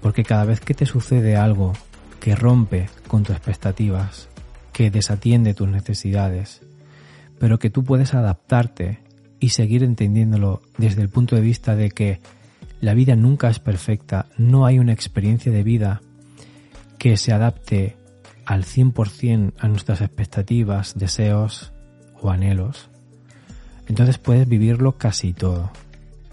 Porque 0.00 0.24
cada 0.24 0.44
vez 0.44 0.60
que 0.60 0.74
te 0.74 0.86
sucede 0.86 1.36
algo 1.36 1.72
que 2.20 2.34
rompe 2.34 2.88
con 3.06 3.22
tus 3.22 3.36
expectativas, 3.36 4.28
que 4.72 4.90
desatiende 4.90 5.54
tus 5.54 5.68
necesidades, 5.68 6.60
pero 7.38 7.58
que 7.58 7.70
tú 7.70 7.84
puedes 7.84 8.14
adaptarte 8.14 9.00
y 9.40 9.50
seguir 9.50 9.82
entendiéndolo 9.82 10.62
desde 10.76 11.02
el 11.02 11.08
punto 11.08 11.36
de 11.36 11.42
vista 11.42 11.76
de 11.76 11.90
que 11.90 12.20
la 12.80 12.94
vida 12.94 13.16
nunca 13.16 13.48
es 13.48 13.58
perfecta, 13.58 14.26
no 14.36 14.66
hay 14.66 14.78
una 14.78 14.92
experiencia 14.92 15.50
de 15.50 15.62
vida 15.62 16.00
que 16.98 17.16
se 17.16 17.32
adapte 17.32 17.96
al 18.44 18.64
100% 18.64 19.52
a 19.58 19.68
nuestras 19.68 20.00
expectativas, 20.00 20.94
deseos 20.96 21.72
o 22.20 22.30
anhelos. 22.30 22.88
Entonces 23.86 24.18
puedes 24.18 24.48
vivirlo 24.48 24.96
casi 24.96 25.32
todo, 25.32 25.70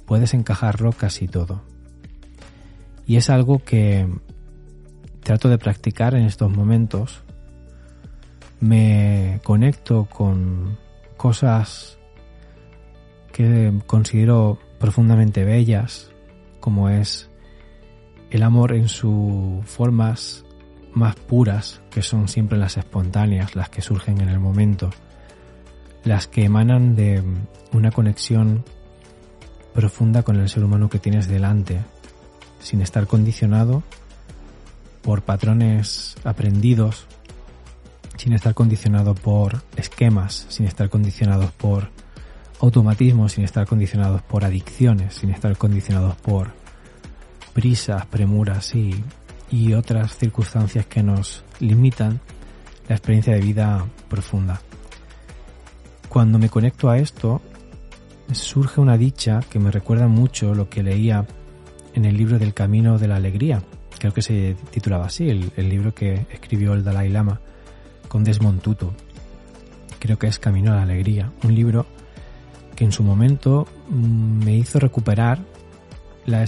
puedes 0.05 0.33
encajarlo 0.33 0.91
casi 0.91 1.27
todo. 1.27 1.63
Y 3.05 3.17
es 3.17 3.29
algo 3.29 3.59
que 3.59 4.07
trato 5.21 5.49
de 5.49 5.57
practicar 5.57 6.15
en 6.15 6.25
estos 6.25 6.51
momentos. 6.51 7.23
Me 8.59 9.39
conecto 9.43 10.05
con 10.05 10.77
cosas 11.17 11.97
que 13.31 13.73
considero 13.85 14.59
profundamente 14.79 15.43
bellas, 15.43 16.11
como 16.59 16.89
es 16.89 17.29
el 18.29 18.43
amor 18.43 18.73
en 18.73 18.87
sus 18.87 19.65
formas 19.65 20.45
más 20.93 21.15
puras, 21.15 21.81
que 21.89 22.01
son 22.01 22.27
siempre 22.27 22.57
las 22.57 22.77
espontáneas, 22.77 23.55
las 23.55 23.69
que 23.69 23.81
surgen 23.81 24.21
en 24.21 24.29
el 24.29 24.39
momento, 24.39 24.89
las 26.03 26.27
que 26.27 26.45
emanan 26.45 26.95
de 26.95 27.21
una 27.73 27.91
conexión 27.91 28.63
profunda 29.73 30.23
con 30.23 30.37
el 30.37 30.47
ser 30.47 30.63
humano 30.63 30.89
que 30.89 30.99
tienes 30.99 31.27
delante, 31.27 31.81
sin 32.65 32.81
estar 32.81 33.05
condicionado 33.05 33.83
por 35.03 35.21
patrones 35.21 36.15
aprendidos, 36.23 37.05
sin 38.17 38.33
estar 38.33 38.55
condicionado 38.55 39.13
por 39.13 39.61
esquemas, 39.75 40.47
sin 40.49 40.65
estar 40.65 40.89
condicionados 40.89 41.51
por 41.51 41.91
automatismos, 42.59 43.33
sin 43.33 43.43
estar 43.43 43.67
condicionados 43.67 44.23
por 44.23 44.45
adicciones, 44.45 45.13
sin 45.13 45.29
estar 45.29 45.55
condicionados 45.57 46.15
por 46.15 46.53
prisas, 47.53 48.07
premuras 48.07 48.73
y, 48.73 48.95
y 49.51 49.73
otras 49.73 50.17
circunstancias 50.17 50.87
que 50.87 51.03
nos 51.03 51.43
limitan 51.59 52.19
la 52.89 52.95
experiencia 52.95 53.35
de 53.35 53.41
vida 53.41 53.85
profunda. 54.09 54.59
Cuando 56.09 56.39
me 56.39 56.49
conecto 56.49 56.89
a 56.89 56.97
esto, 56.97 57.43
surge 58.31 58.81
una 58.81 58.97
dicha 58.97 59.41
que 59.51 59.59
me 59.59 59.69
recuerda 59.69 60.07
mucho 60.07 60.55
lo 60.55 60.67
que 60.67 60.81
leía 60.81 61.27
en 61.95 62.05
el 62.05 62.15
libro 62.15 62.37
del 62.37 62.53
Camino 62.53 62.99
de 62.99 63.07
la 63.07 63.15
Alegría, 63.15 63.63
creo 63.97 64.13
que 64.13 64.21
se 64.21 64.55
titulaba 64.69 65.05
así, 65.05 65.29
el, 65.29 65.51
el 65.55 65.69
libro 65.69 65.95
que 65.95 66.27
escribió 66.29 66.73
el 66.73 66.83
Dalai 66.83 67.09
Lama 67.09 67.39
con 68.07 68.23
Desmond 68.23 68.61
Tutu. 68.61 68.91
Creo 69.97 70.19
que 70.19 70.27
es 70.27 70.37
Camino 70.37 70.71
a 70.73 70.75
la 70.75 70.83
Alegría, 70.83 71.31
un 71.43 71.55
libro 71.55 71.87
que 72.75 72.83
en 72.83 72.91
su 72.91 73.03
momento 73.03 73.67
mm, 73.89 74.43
me 74.43 74.55
hizo 74.55 74.79
recuperar 74.79 75.39
la 76.25 76.45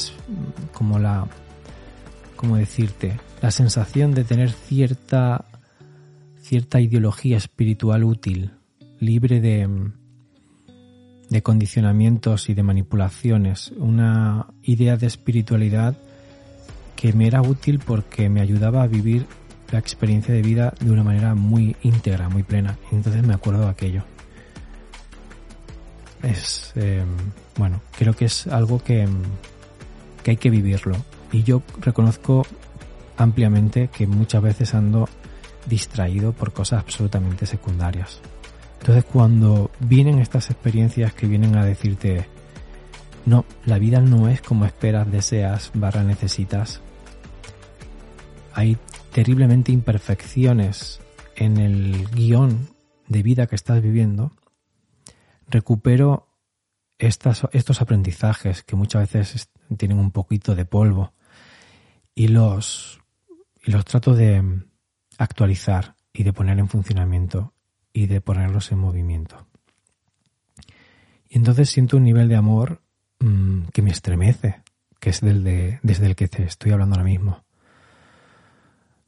como 0.74 1.00
la 1.00 1.28
cómo 2.36 2.58
decirte 2.58 3.20
la 3.42 3.52
sensación 3.52 4.14
de 4.14 4.24
tener 4.24 4.52
cierta 4.52 5.46
cierta 6.42 6.82
ideología 6.82 7.38
espiritual 7.38 8.04
útil 8.04 8.52
libre 9.00 9.40
de 9.40 9.68
de 11.30 11.42
condicionamientos 11.42 12.50
y 12.50 12.54
de 12.54 12.64
manipulaciones 12.64 13.74
una 13.78 14.48
idea 14.64 14.98
de 14.98 15.08
espiritualidad 15.08 15.98
que 16.96 17.14
me 17.14 17.28
era 17.28 17.42
útil 17.42 17.80
porque 17.80 18.30
me 18.30 18.42
ayudaba 18.42 18.84
a 18.84 18.88
vivir 18.88 19.26
la 19.72 19.80
experiencia 19.80 20.34
de 20.34 20.42
vida 20.42 20.74
de 20.80 20.92
una 20.92 21.04
manera 21.04 21.36
muy 21.36 21.76
íntegra, 21.84 22.30
muy 22.30 22.44
plena. 22.44 22.78
Entonces 22.92 23.26
me 23.26 23.34
acuerdo 23.34 23.66
de 23.66 23.70
aquello 23.70 24.04
es, 26.24 26.72
em, 26.76 27.08
bueno, 27.58 27.82
creo 27.98 28.14
que 28.16 28.26
es 28.26 28.48
algo 28.48 28.84
que, 28.84 29.08
que 30.24 30.32
hay 30.32 30.38
que 30.38 30.50
vivirlo. 30.50 30.96
Y 31.32 31.44
yo 31.44 31.62
reconozco 31.80 32.46
ampliamente 33.18 33.90
que 33.90 34.08
muchas 34.08 34.42
veces 34.42 34.74
ando 34.74 35.10
distraído 35.66 36.34
por 36.34 36.54
cosas 36.54 36.82
absolutamente 36.82 37.46
secundarias. 37.46 38.22
Entonces 38.80 39.06
cuando 39.06 39.72
vienen 39.80 40.20
estas 40.20 40.50
experiencias 40.50 41.14
que 41.14 41.28
vienen 41.28 41.56
a 41.58 41.66
decirte, 41.66 42.28
no, 43.26 43.46
la 43.66 43.80
vida 43.80 44.00
no 44.00 44.30
es 44.30 44.42
como 44.42 44.66
esperas, 44.66 45.12
deseas, 45.12 45.72
barra 45.74 46.04
necesitas, 46.04 46.82
hay 48.54 48.78
terriblemente 49.12 49.72
imperfecciones 49.72 51.02
en 51.36 51.58
el 51.58 52.08
guion 52.10 52.70
de 53.08 53.24
vida 53.24 53.48
que 53.48 53.56
estás 53.56 53.82
viviendo, 53.82 54.32
recupero 55.50 56.28
estos 56.98 57.82
aprendizajes 57.82 58.64
que 58.64 58.76
muchas 58.76 59.12
veces 59.12 59.50
tienen 59.78 60.00
un 60.00 60.12
poquito 60.12 60.56
de 60.56 60.66
polvo 60.66 61.14
y 62.16 62.30
los, 62.30 63.00
y 63.64 63.72
los 63.72 63.86
trato 63.86 64.16
de 64.16 64.64
actualizar 65.18 65.96
y 66.12 66.24
de 66.24 66.34
poner 66.34 66.58
en 66.58 66.68
funcionamiento 66.68 67.54
y 67.98 68.06
de 68.06 68.22
ponerlos 68.22 68.72
en 68.72 68.78
movimiento. 68.78 69.48
Y 71.28 71.40
entonces 71.40 71.68
siento 71.68 71.98
un 71.98 72.04
nivel 72.04 72.30
de 72.30 72.36
amor 72.36 72.84
mm, 73.20 73.70
que 73.74 73.82
me 73.82 73.90
estremece, 73.90 74.62
que 75.00 75.10
es 75.10 75.20
del 75.22 75.44
de, 75.44 75.80
desde 75.82 76.06
el 76.06 76.16
que 76.16 76.28
te 76.28 76.44
estoy 76.44 76.74
hablando 76.74 76.94
ahora 76.94 77.10
mismo. 77.10 77.44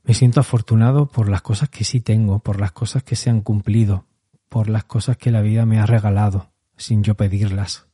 Me 0.03 0.15
siento 0.15 0.39
afortunado 0.39 1.05
por 1.05 1.29
las 1.29 1.43
cosas 1.43 1.69
que 1.69 1.83
sí 1.83 2.01
tengo, 2.01 2.39
por 2.39 2.59
las 2.59 2.71
cosas 2.71 3.03
que 3.03 3.15
se 3.15 3.29
han 3.29 3.41
cumplido, 3.41 4.07
por 4.49 4.69
las 4.69 4.85
cosas 4.85 5.17
que 5.17 5.29
la 5.29 5.41
vida 5.41 5.67
me 5.67 5.79
ha 5.79 5.85
regalado 5.85 6.49
sin 6.75 7.03
yo 7.03 7.13
pedirlas. 7.13 7.85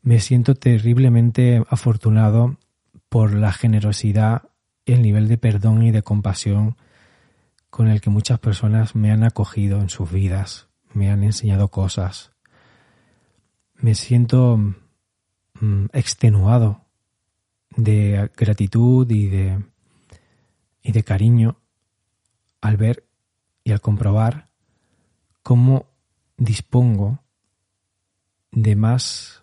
Me 0.00 0.18
siento 0.18 0.54
terriblemente 0.54 1.62
afortunado 1.68 2.56
por 3.10 3.34
la 3.34 3.52
generosidad, 3.52 4.44
el 4.86 5.02
nivel 5.02 5.28
de 5.28 5.36
perdón 5.36 5.82
y 5.82 5.90
de 5.90 6.02
compasión 6.02 6.78
con 7.74 7.88
el 7.88 8.00
que 8.00 8.08
muchas 8.08 8.38
personas 8.38 8.94
me 8.94 9.10
han 9.10 9.24
acogido 9.24 9.80
en 9.80 9.88
sus 9.88 10.08
vidas, 10.12 10.68
me 10.92 11.10
han 11.10 11.24
enseñado 11.24 11.66
cosas. 11.72 12.30
Me 13.74 13.96
siento 13.96 14.56
mm, 15.60 15.86
extenuado 15.92 16.84
de 17.76 18.30
gratitud 18.36 19.10
y 19.10 19.26
de, 19.26 19.64
y 20.84 20.92
de 20.92 21.02
cariño 21.02 21.56
al 22.60 22.76
ver 22.76 23.08
y 23.64 23.72
al 23.72 23.80
comprobar 23.80 24.50
cómo 25.42 25.86
dispongo 26.36 27.24
de 28.52 28.76
más 28.76 29.42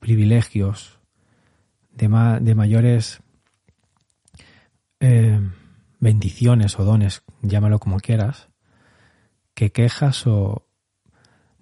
privilegios, 0.00 1.00
de, 1.92 2.08
de 2.42 2.54
mayores 2.54 3.22
eh, 5.00 5.40
bendiciones 5.98 6.78
o 6.78 6.84
dones, 6.84 7.22
llámalo 7.42 7.78
como 7.78 7.98
quieras, 8.00 8.48
que 9.54 9.72
quejas 9.72 10.26
o 10.26 10.66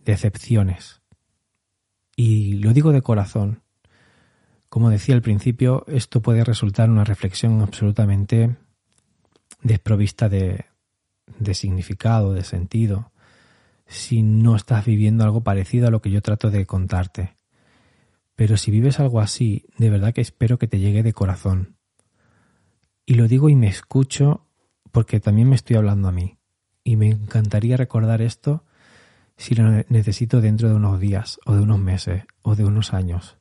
decepciones. 0.05 1.03
Y 2.15 2.55
lo 2.55 2.73
digo 2.73 2.93
de 2.93 3.03
corazón. 3.03 3.63
Como 4.69 4.91
decía 4.91 5.15
al 5.15 5.23
principio, 5.23 5.85
esto 5.87 6.21
puede 6.21 6.45
resultar 6.45 6.91
una 6.91 7.05
reflexión 7.05 7.61
absolutamente 7.61 8.57
desprovista 9.63 10.29
de, 10.29 10.67
de 11.39 11.55
significado, 11.55 12.33
de 12.33 12.45
sentido, 12.45 13.13
si 13.87 14.23
no 14.23 14.57
estás 14.57 14.85
viviendo 14.85 15.25
algo 15.25 15.43
parecido 15.43 15.89
a 15.89 15.91
lo 15.91 16.01
que 16.03 16.11
yo 16.11 16.23
trato 16.23 16.51
de 16.51 16.67
contarte. 16.67 17.35
Pero 18.35 18.57
si 18.57 18.71
vives 18.71 19.01
algo 19.01 19.21
así, 19.21 19.67
de 19.79 19.91
verdad 19.91 20.13
que 20.13 20.21
espero 20.21 20.59
que 20.59 20.67
te 20.67 20.79
llegue 20.79 21.03
de 21.03 21.13
corazón. 21.13 21.77
Y 23.07 23.15
lo 23.15 23.29
digo 23.29 23.49
y 23.49 23.57
me 23.57 23.69
escucho 23.69 24.46
porque 24.93 25.21
también 25.21 25.49
me 25.49 25.57
estoy 25.57 25.77
hablando 25.77 26.09
a 26.09 26.13
mí. 26.13 26.39
Y 26.85 26.97
me 26.97 27.09
encantaría 27.09 27.77
recordar 27.77 28.23
esto 28.23 28.65
si 29.37 29.55
lo 29.55 29.71
necesito 29.89 30.41
dentro 30.41 30.69
de 30.69 30.75
unos 30.75 31.01
días, 31.01 31.39
o 31.45 31.55
de 31.55 31.61
unos 31.61 31.79
meses, 31.79 32.25
o 32.43 32.55
de 32.55 32.65
unos 32.65 32.95
años. 32.95 33.37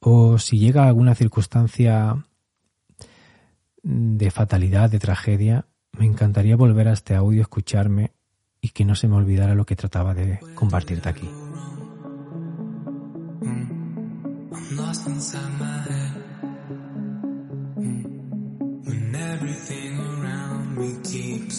O 0.00 0.38
si 0.38 0.58
llega 0.58 0.86
alguna 0.86 1.14
circunstancia 1.14 2.26
de 3.82 4.30
fatalidad, 4.30 4.90
de 4.90 4.98
tragedia, 4.98 5.66
me 5.98 6.06
encantaría 6.06 6.56
volver 6.56 6.88
a 6.88 6.92
este 6.92 7.14
audio, 7.14 7.42
escucharme 7.42 8.12
y 8.60 8.70
que 8.70 8.84
no 8.84 8.94
se 8.94 9.08
me 9.08 9.16
olvidara 9.16 9.54
lo 9.54 9.64
que 9.64 9.76
trataba 9.76 10.14
de 10.14 10.40
compartirte 10.54 11.08
aquí. 11.08 11.28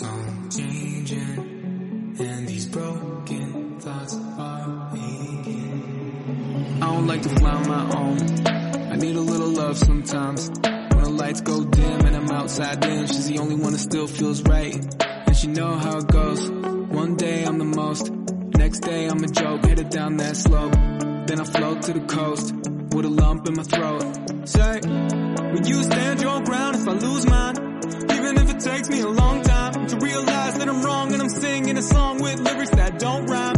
On 0.02 0.50
changing, 0.50 2.16
and 2.20 2.48
these 2.48 2.66
broken 2.66 3.80
thoughts 3.80 4.16
are 4.38 4.90
aching. 4.94 6.80
I 6.82 6.86
don't 6.88 7.08
like 7.08 7.22
to 7.22 7.30
fly 7.30 7.52
on 7.52 7.68
my 7.68 7.96
own. 7.96 8.48
I 8.92 8.96
need 8.98 9.16
a 9.16 9.22
little 9.22 9.50
love 9.50 9.78
sometimes. 9.78 10.50
When 10.50 11.04
the 11.04 11.10
lights 11.10 11.42
go 11.42 11.64
dim 11.64 12.06
and 12.06 12.16
I'm 12.16 12.30
outside 12.32 12.84
in, 12.84 13.08
she's 13.08 13.28
the 13.28 13.40
only 13.40 13.56
one 13.56 13.72
that 13.72 13.80
still 13.80 14.08
feels 14.08 14.42
right. 14.44 14.76
And 15.28 15.36
she 15.36 15.48
know 15.48 15.76
how 15.76 15.98
it 15.98 16.08
goes. 16.08 16.50
One 16.50 17.16
day 17.16 17.44
I'm 17.44 17.58
the 17.58 17.66
most, 17.66 18.12
next 18.58 18.80
day 18.80 19.08
I'm 19.08 19.24
a 19.24 19.28
joke, 19.28 19.66
headed 19.66 19.90
down 19.90 20.18
that 20.18 20.36
slope. 20.36 20.74
Then 21.28 21.40
I 21.40 21.46
float 21.46 21.82
to 21.84 21.94
the 21.94 22.06
coast 22.06 22.54
with 22.94 23.06
a 23.06 23.10
lump 23.10 23.48
in 23.48 23.56
my 23.56 23.64
throat. 23.64 24.04
Say, 24.48 24.80
will 24.84 25.66
you 25.66 25.84
stand 25.84 26.22
your 26.22 26.42
ground 26.44 26.76
if 26.76 26.88
I 26.88 26.94
lose 26.94 27.26
mine? 27.26 27.56
Even 28.12 28.38
if 28.38 28.50
it 28.50 28.60
takes 28.60 28.90
me 28.90 29.02
a 29.02 29.08
long 29.08 29.42
time 29.42 29.65
to 29.88 29.98
realize 29.98 30.58
that 30.58 30.68
I'm 30.68 30.82
wrong 30.82 31.14
and 31.14 31.22
I'm 31.22 31.30
singing 31.30 31.78
a 31.78 31.82
song 31.82 32.20
with 32.20 32.40
lyrics 32.40 32.72
that 32.72 32.98
don't 32.98 33.26
rhyme. 33.28 33.55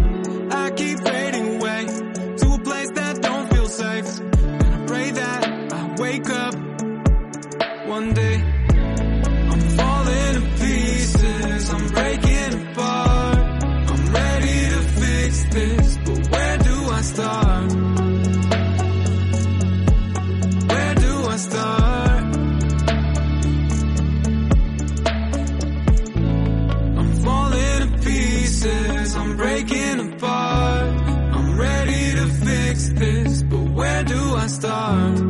Storm. 34.47 35.26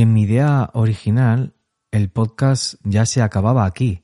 Y 0.00 0.02
en 0.02 0.14
mi 0.14 0.22
idea 0.22 0.70
original, 0.72 1.52
el 1.90 2.08
podcast 2.08 2.76
ya 2.84 3.04
se 3.04 3.20
acababa 3.20 3.66
aquí. 3.66 4.02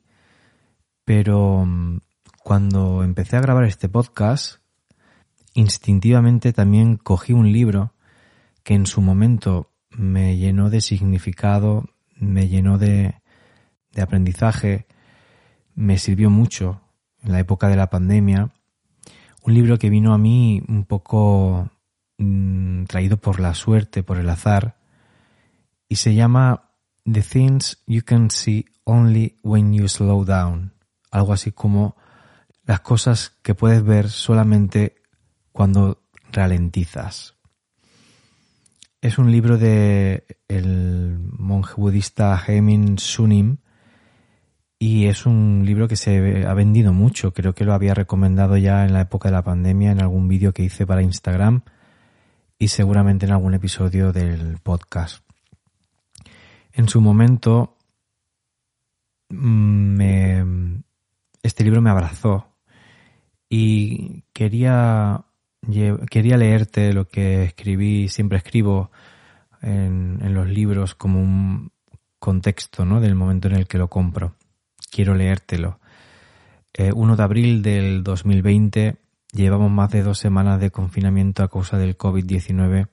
Pero 1.06 1.64
mm, 1.64 2.00
cuando 2.44 3.02
empecé 3.02 3.38
a 3.38 3.40
grabar 3.40 3.64
este 3.64 3.88
podcast, 3.88 4.56
instintivamente 5.54 6.52
también 6.52 6.98
cogí 6.98 7.32
un 7.32 7.50
libro 7.50 7.94
que 8.62 8.74
en 8.74 8.84
su 8.84 9.00
momento 9.00 9.72
me 9.88 10.36
llenó 10.36 10.68
de 10.68 10.82
significado, 10.82 11.88
me 12.14 12.46
llenó 12.46 12.76
de, 12.76 13.14
de 13.92 14.02
aprendizaje, 14.02 14.86
me 15.74 15.96
sirvió 15.96 16.28
mucho 16.28 16.82
en 17.22 17.32
la 17.32 17.40
época 17.40 17.70
de 17.70 17.76
la 17.76 17.88
pandemia. 17.88 18.50
Un 19.40 19.54
libro 19.54 19.78
que 19.78 19.88
vino 19.88 20.12
a 20.12 20.18
mí 20.18 20.62
un 20.68 20.84
poco 20.84 21.70
mm, 22.18 22.84
traído 22.84 23.16
por 23.16 23.40
la 23.40 23.54
suerte, 23.54 24.02
por 24.02 24.18
el 24.18 24.28
azar, 24.28 24.76
y 25.88 25.96
se 25.96 26.14
llama 26.14 26.72
The 27.04 27.22
Things 27.22 27.82
You 27.86 28.02
Can 28.04 28.30
See 28.30 28.64
Only 28.84 29.38
When 29.42 29.72
You 29.72 29.88
Slow 29.88 30.24
Down. 30.24 30.72
Algo 31.10 31.32
así 31.32 31.52
como 31.52 31.96
las 32.64 32.80
cosas 32.80 33.30
que 33.42 33.54
puedes 33.54 33.84
ver 33.84 34.10
solamente 34.10 34.96
cuando 35.52 36.02
ralentizas. 36.32 37.34
Es 39.00 39.18
un 39.18 39.30
libro 39.30 39.56
de 39.56 40.26
el 40.48 41.18
monje 41.38 41.74
budista 41.76 42.42
Hemin 42.46 42.98
Sunim 42.98 43.58
y 44.78 45.06
es 45.06 45.26
un 45.26 45.62
libro 45.64 45.86
que 45.88 45.96
se 45.96 46.46
ha 46.46 46.54
vendido 46.54 46.92
mucho. 46.92 47.32
Creo 47.32 47.54
que 47.54 47.64
lo 47.64 47.72
había 47.72 47.94
recomendado 47.94 48.56
ya 48.56 48.84
en 48.84 48.92
la 48.92 49.02
época 49.02 49.28
de 49.28 49.34
la 49.34 49.44
pandemia 49.44 49.92
en 49.92 50.02
algún 50.02 50.28
vídeo 50.28 50.52
que 50.52 50.64
hice 50.64 50.86
para 50.86 51.02
Instagram 51.02 51.62
y 52.58 52.68
seguramente 52.68 53.26
en 53.26 53.32
algún 53.32 53.54
episodio 53.54 54.12
del 54.12 54.58
podcast. 54.62 55.25
En 56.76 56.90
su 56.90 57.00
momento 57.00 57.74
mm, 59.30 59.96
me, 59.96 60.82
este 61.42 61.64
libro 61.64 61.80
me 61.80 61.88
abrazó 61.88 62.48
y 63.48 64.24
quería, 64.34 65.24
quería 66.10 66.36
leerte 66.36 66.92
lo 66.92 67.08
que 67.08 67.44
escribí, 67.44 68.08
siempre 68.08 68.36
escribo 68.36 68.90
en, 69.62 70.18
en 70.20 70.34
los 70.34 70.48
libros 70.48 70.94
como 70.94 71.18
un 71.18 71.72
contexto 72.18 72.84
¿no? 72.84 73.00
del 73.00 73.14
momento 73.14 73.48
en 73.48 73.54
el 73.54 73.66
que 73.66 73.78
lo 73.78 73.88
compro. 73.88 74.34
Quiero 74.90 75.14
leértelo. 75.14 75.80
Eh, 76.74 76.92
1 76.92 77.16
de 77.16 77.22
abril 77.22 77.62
del 77.62 78.04
2020, 78.04 78.96
llevamos 79.32 79.70
más 79.70 79.90
de 79.92 80.02
dos 80.02 80.18
semanas 80.18 80.60
de 80.60 80.70
confinamiento 80.70 81.42
a 81.42 81.48
causa 81.48 81.78
del 81.78 81.96
COVID-19. 81.96 82.88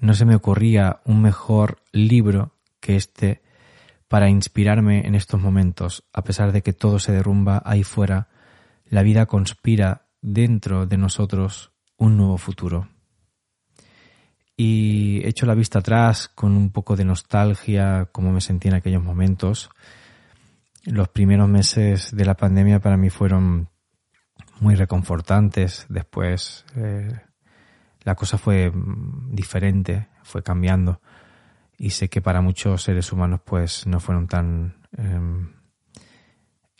No 0.00 0.12
se 0.12 0.26
me 0.26 0.34
ocurría 0.34 1.00
un 1.06 1.22
mejor 1.22 1.78
libro 1.92 2.52
que 2.80 2.96
este 2.96 3.42
para 4.10 4.28
inspirarme 4.28 5.06
en 5.06 5.14
estos 5.14 5.40
momentos. 5.40 6.02
A 6.12 6.24
pesar 6.24 6.50
de 6.50 6.62
que 6.62 6.72
todo 6.72 6.98
se 6.98 7.12
derrumba 7.12 7.62
ahí 7.64 7.84
fuera, 7.84 8.28
la 8.86 9.04
vida 9.04 9.26
conspira 9.26 10.08
dentro 10.20 10.84
de 10.84 10.96
nosotros 10.96 11.70
un 11.96 12.16
nuevo 12.16 12.36
futuro. 12.36 12.88
Y 14.56 15.24
echo 15.24 15.46
la 15.46 15.54
vista 15.54 15.78
atrás 15.78 16.28
con 16.28 16.56
un 16.56 16.70
poco 16.70 16.96
de 16.96 17.04
nostalgia, 17.04 18.08
como 18.10 18.32
me 18.32 18.40
sentí 18.40 18.66
en 18.66 18.74
aquellos 18.74 19.02
momentos. 19.02 19.70
Los 20.84 21.08
primeros 21.08 21.48
meses 21.48 22.14
de 22.14 22.24
la 22.24 22.34
pandemia 22.36 22.80
para 22.80 22.96
mí 22.96 23.10
fueron 23.10 23.68
muy 24.58 24.74
reconfortantes. 24.74 25.86
Después 25.88 26.64
eh, 26.74 27.16
la 28.02 28.16
cosa 28.16 28.38
fue 28.38 28.72
mm, 28.72 29.36
diferente, 29.36 30.08
fue 30.24 30.42
cambiando 30.42 31.00
y 31.80 31.90
sé 31.90 32.10
que 32.10 32.20
para 32.20 32.42
muchos 32.42 32.82
seres 32.82 33.10
humanos 33.10 33.40
pues 33.42 33.86
no 33.86 34.00
fueron 34.00 34.28
tan 34.28 34.74
eh, 34.98 35.48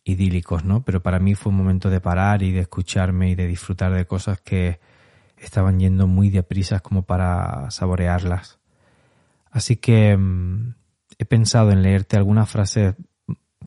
idílicos, 0.04 0.62
¿no? 0.62 0.84
Pero 0.84 1.02
para 1.02 1.18
mí 1.18 1.34
fue 1.34 1.52
un 1.52 1.56
momento 1.56 1.88
de 1.88 2.02
parar 2.02 2.42
y 2.42 2.52
de 2.52 2.60
escucharme 2.60 3.30
y 3.30 3.34
de 3.34 3.46
disfrutar 3.46 3.94
de 3.94 4.06
cosas 4.06 4.42
que 4.42 4.78
estaban 5.38 5.80
yendo 5.80 6.06
muy 6.06 6.28
deprisa 6.28 6.80
como 6.80 7.04
para 7.06 7.70
saborearlas. 7.70 8.58
Así 9.50 9.76
que 9.76 10.14
mm, 10.18 10.74
he 11.16 11.24
pensado 11.24 11.70
en 11.70 11.82
leerte 11.82 12.18
algunas 12.18 12.50
frases 12.50 12.94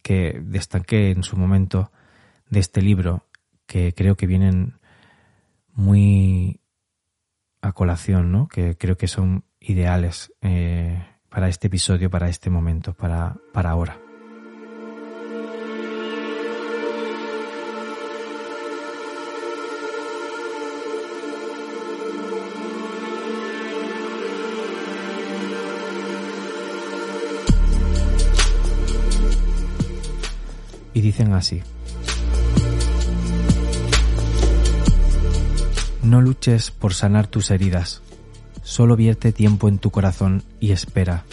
que 0.03 0.39
destaqué 0.39 1.09
en 1.09 1.23
su 1.23 1.35
momento 1.35 1.91
de 2.47 2.59
este 2.59 2.83
libro 2.83 3.25
que 3.65 3.95
creo 3.95 4.15
que 4.15 4.27
vienen 4.27 4.77
muy 5.71 6.61
a 7.59 7.71
colación, 7.71 8.31
¿no? 8.31 8.47
Que 8.47 8.77
creo 8.77 8.97
que 8.97 9.07
son 9.07 9.45
ideales 9.59 10.31
eh, 10.41 11.01
para 11.33 11.49
este 11.49 11.65
episodio, 11.65 12.11
para 12.11 12.29
este 12.29 12.51
momento, 12.51 12.93
para, 12.93 13.35
para 13.51 13.71
ahora. 13.71 13.97
Y 30.93 31.01
dicen 31.01 31.33
así. 31.33 31.63
No 36.03 36.21
luches 36.21 36.69
por 36.69 36.93
sanar 36.93 37.25
tus 37.25 37.49
heridas 37.49 38.02
solo 38.63 38.95
vierte 38.95 39.31
tiempo 39.31 39.67
en 39.67 39.77
tu 39.77 39.91
corazón 39.91 40.43
y 40.59 40.71
espera. 40.71 41.25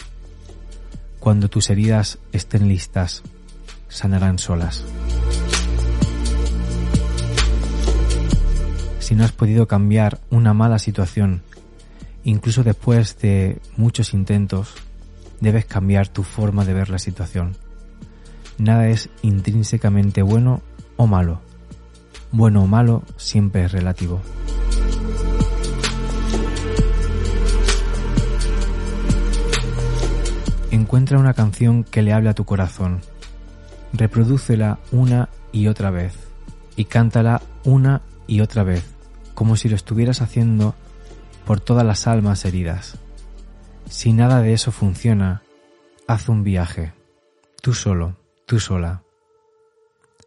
Cuando 1.19 1.49
tus 1.49 1.69
heridas 1.69 2.19
estén 2.31 2.67
listas, 2.67 3.23
sanarán 3.87 4.37
solas. 4.39 4.85
Si 8.99 9.15
no 9.15 9.23
has 9.23 9.31
podido 9.31 9.67
cambiar 9.67 10.19
una 10.29 10.53
mala 10.53 10.79
situación, 10.79 11.41
incluso 12.23 12.63
después 12.63 13.17
de 13.19 13.59
muchos 13.75 14.13
intentos, 14.13 14.73
debes 15.41 15.65
cambiar 15.65 16.07
tu 16.07 16.23
forma 16.23 16.65
de 16.65 16.73
ver 16.73 16.89
la 16.89 16.99
situación. 16.99 17.57
Nada 18.57 18.87
es 18.87 19.09
intrínsecamente 19.21 20.21
bueno 20.21 20.61
o 20.97 21.07
malo. 21.07 21.41
Bueno 22.31 22.63
o 22.63 22.67
malo 22.67 23.03
siempre 23.17 23.65
es 23.65 23.71
relativo. 23.71 24.21
Encuentra 30.91 31.19
una 31.19 31.33
canción 31.33 31.85
que 31.85 32.01
le 32.01 32.11
hable 32.11 32.27
a 32.27 32.33
tu 32.33 32.43
corazón. 32.43 32.99
Reprodúcela 33.93 34.77
una 34.91 35.29
y 35.53 35.67
otra 35.67 35.89
vez 35.89 36.13
y 36.75 36.83
cántala 36.83 37.41
una 37.63 38.01
y 38.27 38.41
otra 38.41 38.63
vez, 38.63 38.83
como 39.33 39.55
si 39.55 39.69
lo 39.69 39.77
estuvieras 39.77 40.21
haciendo 40.21 40.75
por 41.45 41.61
todas 41.61 41.85
las 41.85 42.07
almas 42.07 42.43
heridas. 42.43 42.97
Si 43.89 44.11
nada 44.11 44.41
de 44.41 44.51
eso 44.51 44.73
funciona, 44.73 45.43
haz 46.07 46.27
un 46.27 46.43
viaje, 46.43 46.91
tú 47.61 47.73
solo, 47.73 48.17
tú 48.45 48.59
sola, 48.59 49.01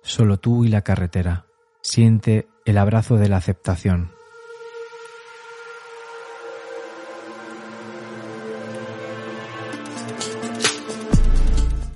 solo 0.01 0.39
tú 0.39 0.65
y 0.65 0.69
la 0.69 0.81
carretera. 0.81 1.45
Siente 1.83 2.49
el 2.65 2.79
abrazo 2.79 3.19
de 3.19 3.29
la 3.29 3.37
aceptación. 3.37 4.14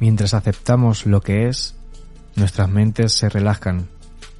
Mientras 0.01 0.35
aceptamos 0.35 1.07
lo 1.07 1.21
que 1.21 1.49
es, 1.49 1.75
nuestras 2.37 2.69
mentes 2.69 3.13
se 3.13 3.29
relajan 3.29 3.89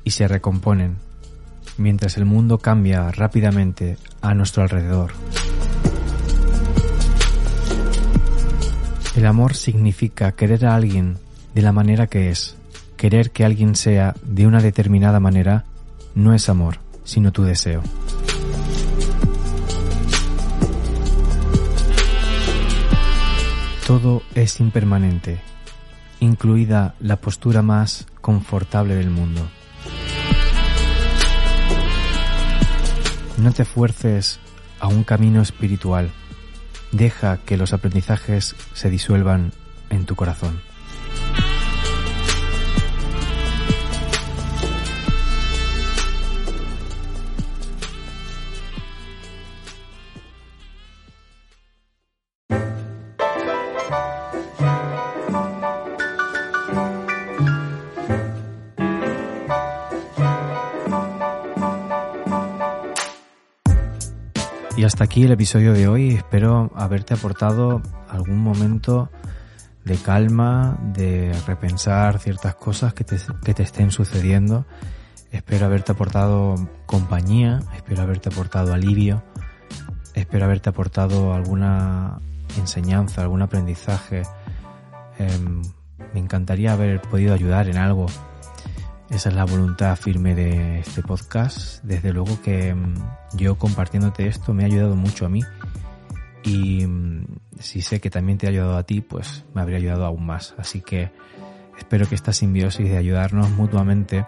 y 0.05 0.12
se 0.12 0.29
recomponen, 0.29 0.97
mientras 1.77 2.16
el 2.16 2.25
mundo 2.25 2.59
cambia 2.59 3.11
rápidamente 3.11 3.97
a 4.21 4.35
nuestro 4.35 4.62
alrededor. 4.62 5.12
El 9.16 9.27
amor 9.27 9.57
significa 9.57 10.31
querer 10.33 10.64
a 10.64 10.77
alguien 10.77 11.18
de 11.53 11.62
la 11.62 11.73
manera 11.73 12.07
que 12.07 12.31
es. 12.31 12.57
Querer 12.97 13.33
que 13.33 13.44
alguien 13.44 13.75
sea 13.75 14.14
de 14.23 14.47
una 14.47 14.61
determinada 14.61 15.18
manera 15.18 15.64
no 16.14 16.35
es 16.35 16.49
amor, 16.49 16.79
sino 17.03 17.33
tu 17.33 17.42
deseo. 17.42 17.83
Todo 23.88 24.22
es 24.35 24.61
impermanente, 24.61 25.40
incluida 26.20 26.94
la 27.01 27.16
postura 27.16 27.62
más 27.62 28.07
confortable 28.20 28.94
del 28.94 29.09
mundo. 29.09 29.48
No 33.38 33.51
te 33.53 33.64
fuerces 33.64 34.40
a 34.79 34.88
un 34.88 35.05
camino 35.05 35.40
espiritual. 35.40 36.11
Deja 36.92 37.38
que 37.38 37.57
los 37.57 37.72
aprendizajes 37.72 38.57
se 38.74 38.90
disuelvan 38.90 39.53
en 39.88 40.05
tu 40.05 40.16
corazón. 40.16 40.61
Hasta 64.88 65.05
aquí 65.05 65.24
el 65.24 65.33
episodio 65.33 65.74
de 65.74 65.87
hoy. 65.87 66.14
Espero 66.14 66.72
haberte 66.74 67.12
aportado 67.12 67.83
algún 68.09 68.38
momento 68.38 69.11
de 69.85 69.96
calma, 69.96 70.79
de 70.94 71.38
repensar 71.46 72.18
ciertas 72.18 72.55
cosas 72.55 72.94
que 72.94 73.05
te, 73.05 73.18
que 73.44 73.53
te 73.53 73.64
estén 73.64 73.90
sucediendo. 73.90 74.64
Espero 75.31 75.66
haberte 75.66 75.92
aportado 75.92 76.55
compañía, 76.87 77.61
espero 77.77 78.01
haberte 78.01 78.31
aportado 78.31 78.72
alivio, 78.72 79.22
espero 80.14 80.46
haberte 80.46 80.70
aportado 80.70 81.35
alguna 81.35 82.18
enseñanza, 82.59 83.20
algún 83.20 83.42
aprendizaje. 83.42 84.22
Eh, 85.18 85.38
me 86.14 86.18
encantaría 86.18 86.72
haber 86.72 87.03
podido 87.03 87.35
ayudar 87.35 87.68
en 87.68 87.77
algo 87.77 88.07
esa 89.11 89.31
es 89.31 89.35
la 89.35 89.44
voluntad 89.44 89.97
firme 89.97 90.35
de 90.35 90.81
este 90.81 91.03
podcast. 91.03 91.83
Desde 91.83 92.12
luego 92.12 92.40
que 92.42 92.75
mm, 92.75 92.94
yo 93.37 93.57
compartiéndote 93.57 94.27
esto 94.27 94.53
me 94.53 94.64
ha 94.64 94.66
ayudado 94.66 94.97
mucho 94.97 95.27
a 95.27 95.29
mí 95.29 95.42
y 96.42 96.87
mm, 96.87 97.25
si 97.59 97.81
sé 97.81 98.01
que 98.01 98.11
también 98.11 98.38
te 98.38 98.47
ha 98.47 98.51
ayudado 98.51 98.77
a 98.77 98.83
ti, 98.83 99.01
pues 99.01 99.44
me 99.55 99.62
habría 99.62 99.79
ayudado 99.79 100.05
aún 100.05 100.27
más. 100.27 100.55
Así 100.59 100.81
que 100.83 101.11
espero 101.79 102.09
que 102.09 102.14
esta 102.14 102.33
simbiosis 102.33 102.88
de 102.88 102.97
ayudarnos 102.97 103.51
mutuamente, 103.51 104.27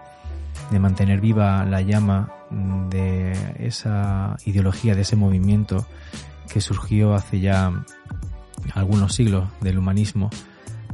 de 0.71 0.79
mantener 0.79 1.21
viva 1.21 1.63
la 1.65 1.81
llama 1.81 2.31
mm, 2.49 2.89
de 2.89 3.55
esa 3.59 4.35
ideología, 4.45 4.95
de 4.95 5.01
ese 5.01 5.15
movimiento 5.15 5.85
que 6.51 6.59
surgió 6.59 7.13
hace 7.13 7.39
ya 7.39 7.71
algunos 8.73 9.13
siglos 9.13 9.47
del 9.61 9.77
humanismo, 9.77 10.29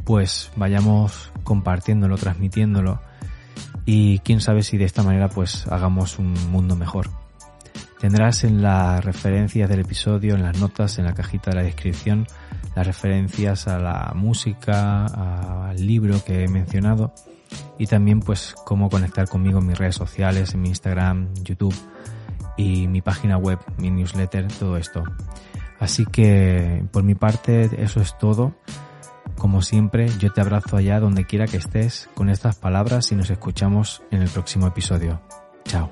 pues 0.03 0.51
vayamos 0.55 1.31
compartiéndolo, 1.43 2.17
transmitiéndolo 2.17 3.06
y 3.85 4.19
quién 4.19 4.41
sabe 4.41 4.63
si 4.63 4.77
de 4.77 4.85
esta 4.85 5.03
manera 5.03 5.29
pues 5.29 5.67
hagamos 5.67 6.19
un 6.19 6.33
mundo 6.51 6.75
mejor. 6.75 7.09
Tendrás 7.99 8.43
en 8.43 8.61
las 8.61 9.03
referencias 9.03 9.69
del 9.69 9.79
episodio, 9.79 10.35
en 10.35 10.43
las 10.43 10.59
notas, 10.59 10.99
en 10.99 11.05
la 11.05 11.13
cajita 11.13 11.49
de 11.49 11.57
la 11.57 11.63
descripción, 11.63 12.27
las 12.75 12.85
referencias 12.85 13.67
a 13.67 13.79
la 13.79 14.13
música, 14.15 15.05
al 15.69 15.85
libro 15.85 16.23
que 16.23 16.43
he 16.43 16.47
mencionado 16.47 17.13
y 17.79 17.87
también 17.87 18.19
pues 18.19 18.55
cómo 18.65 18.89
conectar 18.89 19.27
conmigo 19.27 19.59
en 19.59 19.67
mis 19.67 19.77
redes 19.77 19.95
sociales, 19.95 20.53
en 20.53 20.61
mi 20.61 20.69
Instagram, 20.69 21.33
YouTube 21.43 21.75
y 22.55 22.87
mi 22.87 23.01
página 23.01 23.37
web, 23.37 23.59
mi 23.77 23.89
newsletter, 23.89 24.47
todo 24.47 24.77
esto. 24.77 25.03
Así 25.79 26.05
que 26.05 26.83
por 26.91 27.03
mi 27.03 27.15
parte 27.15 27.69
eso 27.81 28.01
es 28.01 28.17
todo. 28.17 28.55
Como 29.37 29.61
siempre, 29.61 30.09
yo 30.19 30.31
te 30.31 30.41
abrazo 30.41 30.77
allá 30.77 30.99
donde 30.99 31.25
quiera 31.25 31.45
que 31.45 31.57
estés 31.57 32.09
con 32.13 32.29
estas 32.29 32.55
palabras 32.55 33.11
y 33.11 33.15
nos 33.15 33.29
escuchamos 33.29 34.01
en 34.11 34.21
el 34.21 34.29
próximo 34.29 34.67
episodio. 34.67 35.21
Chao. 35.65 35.91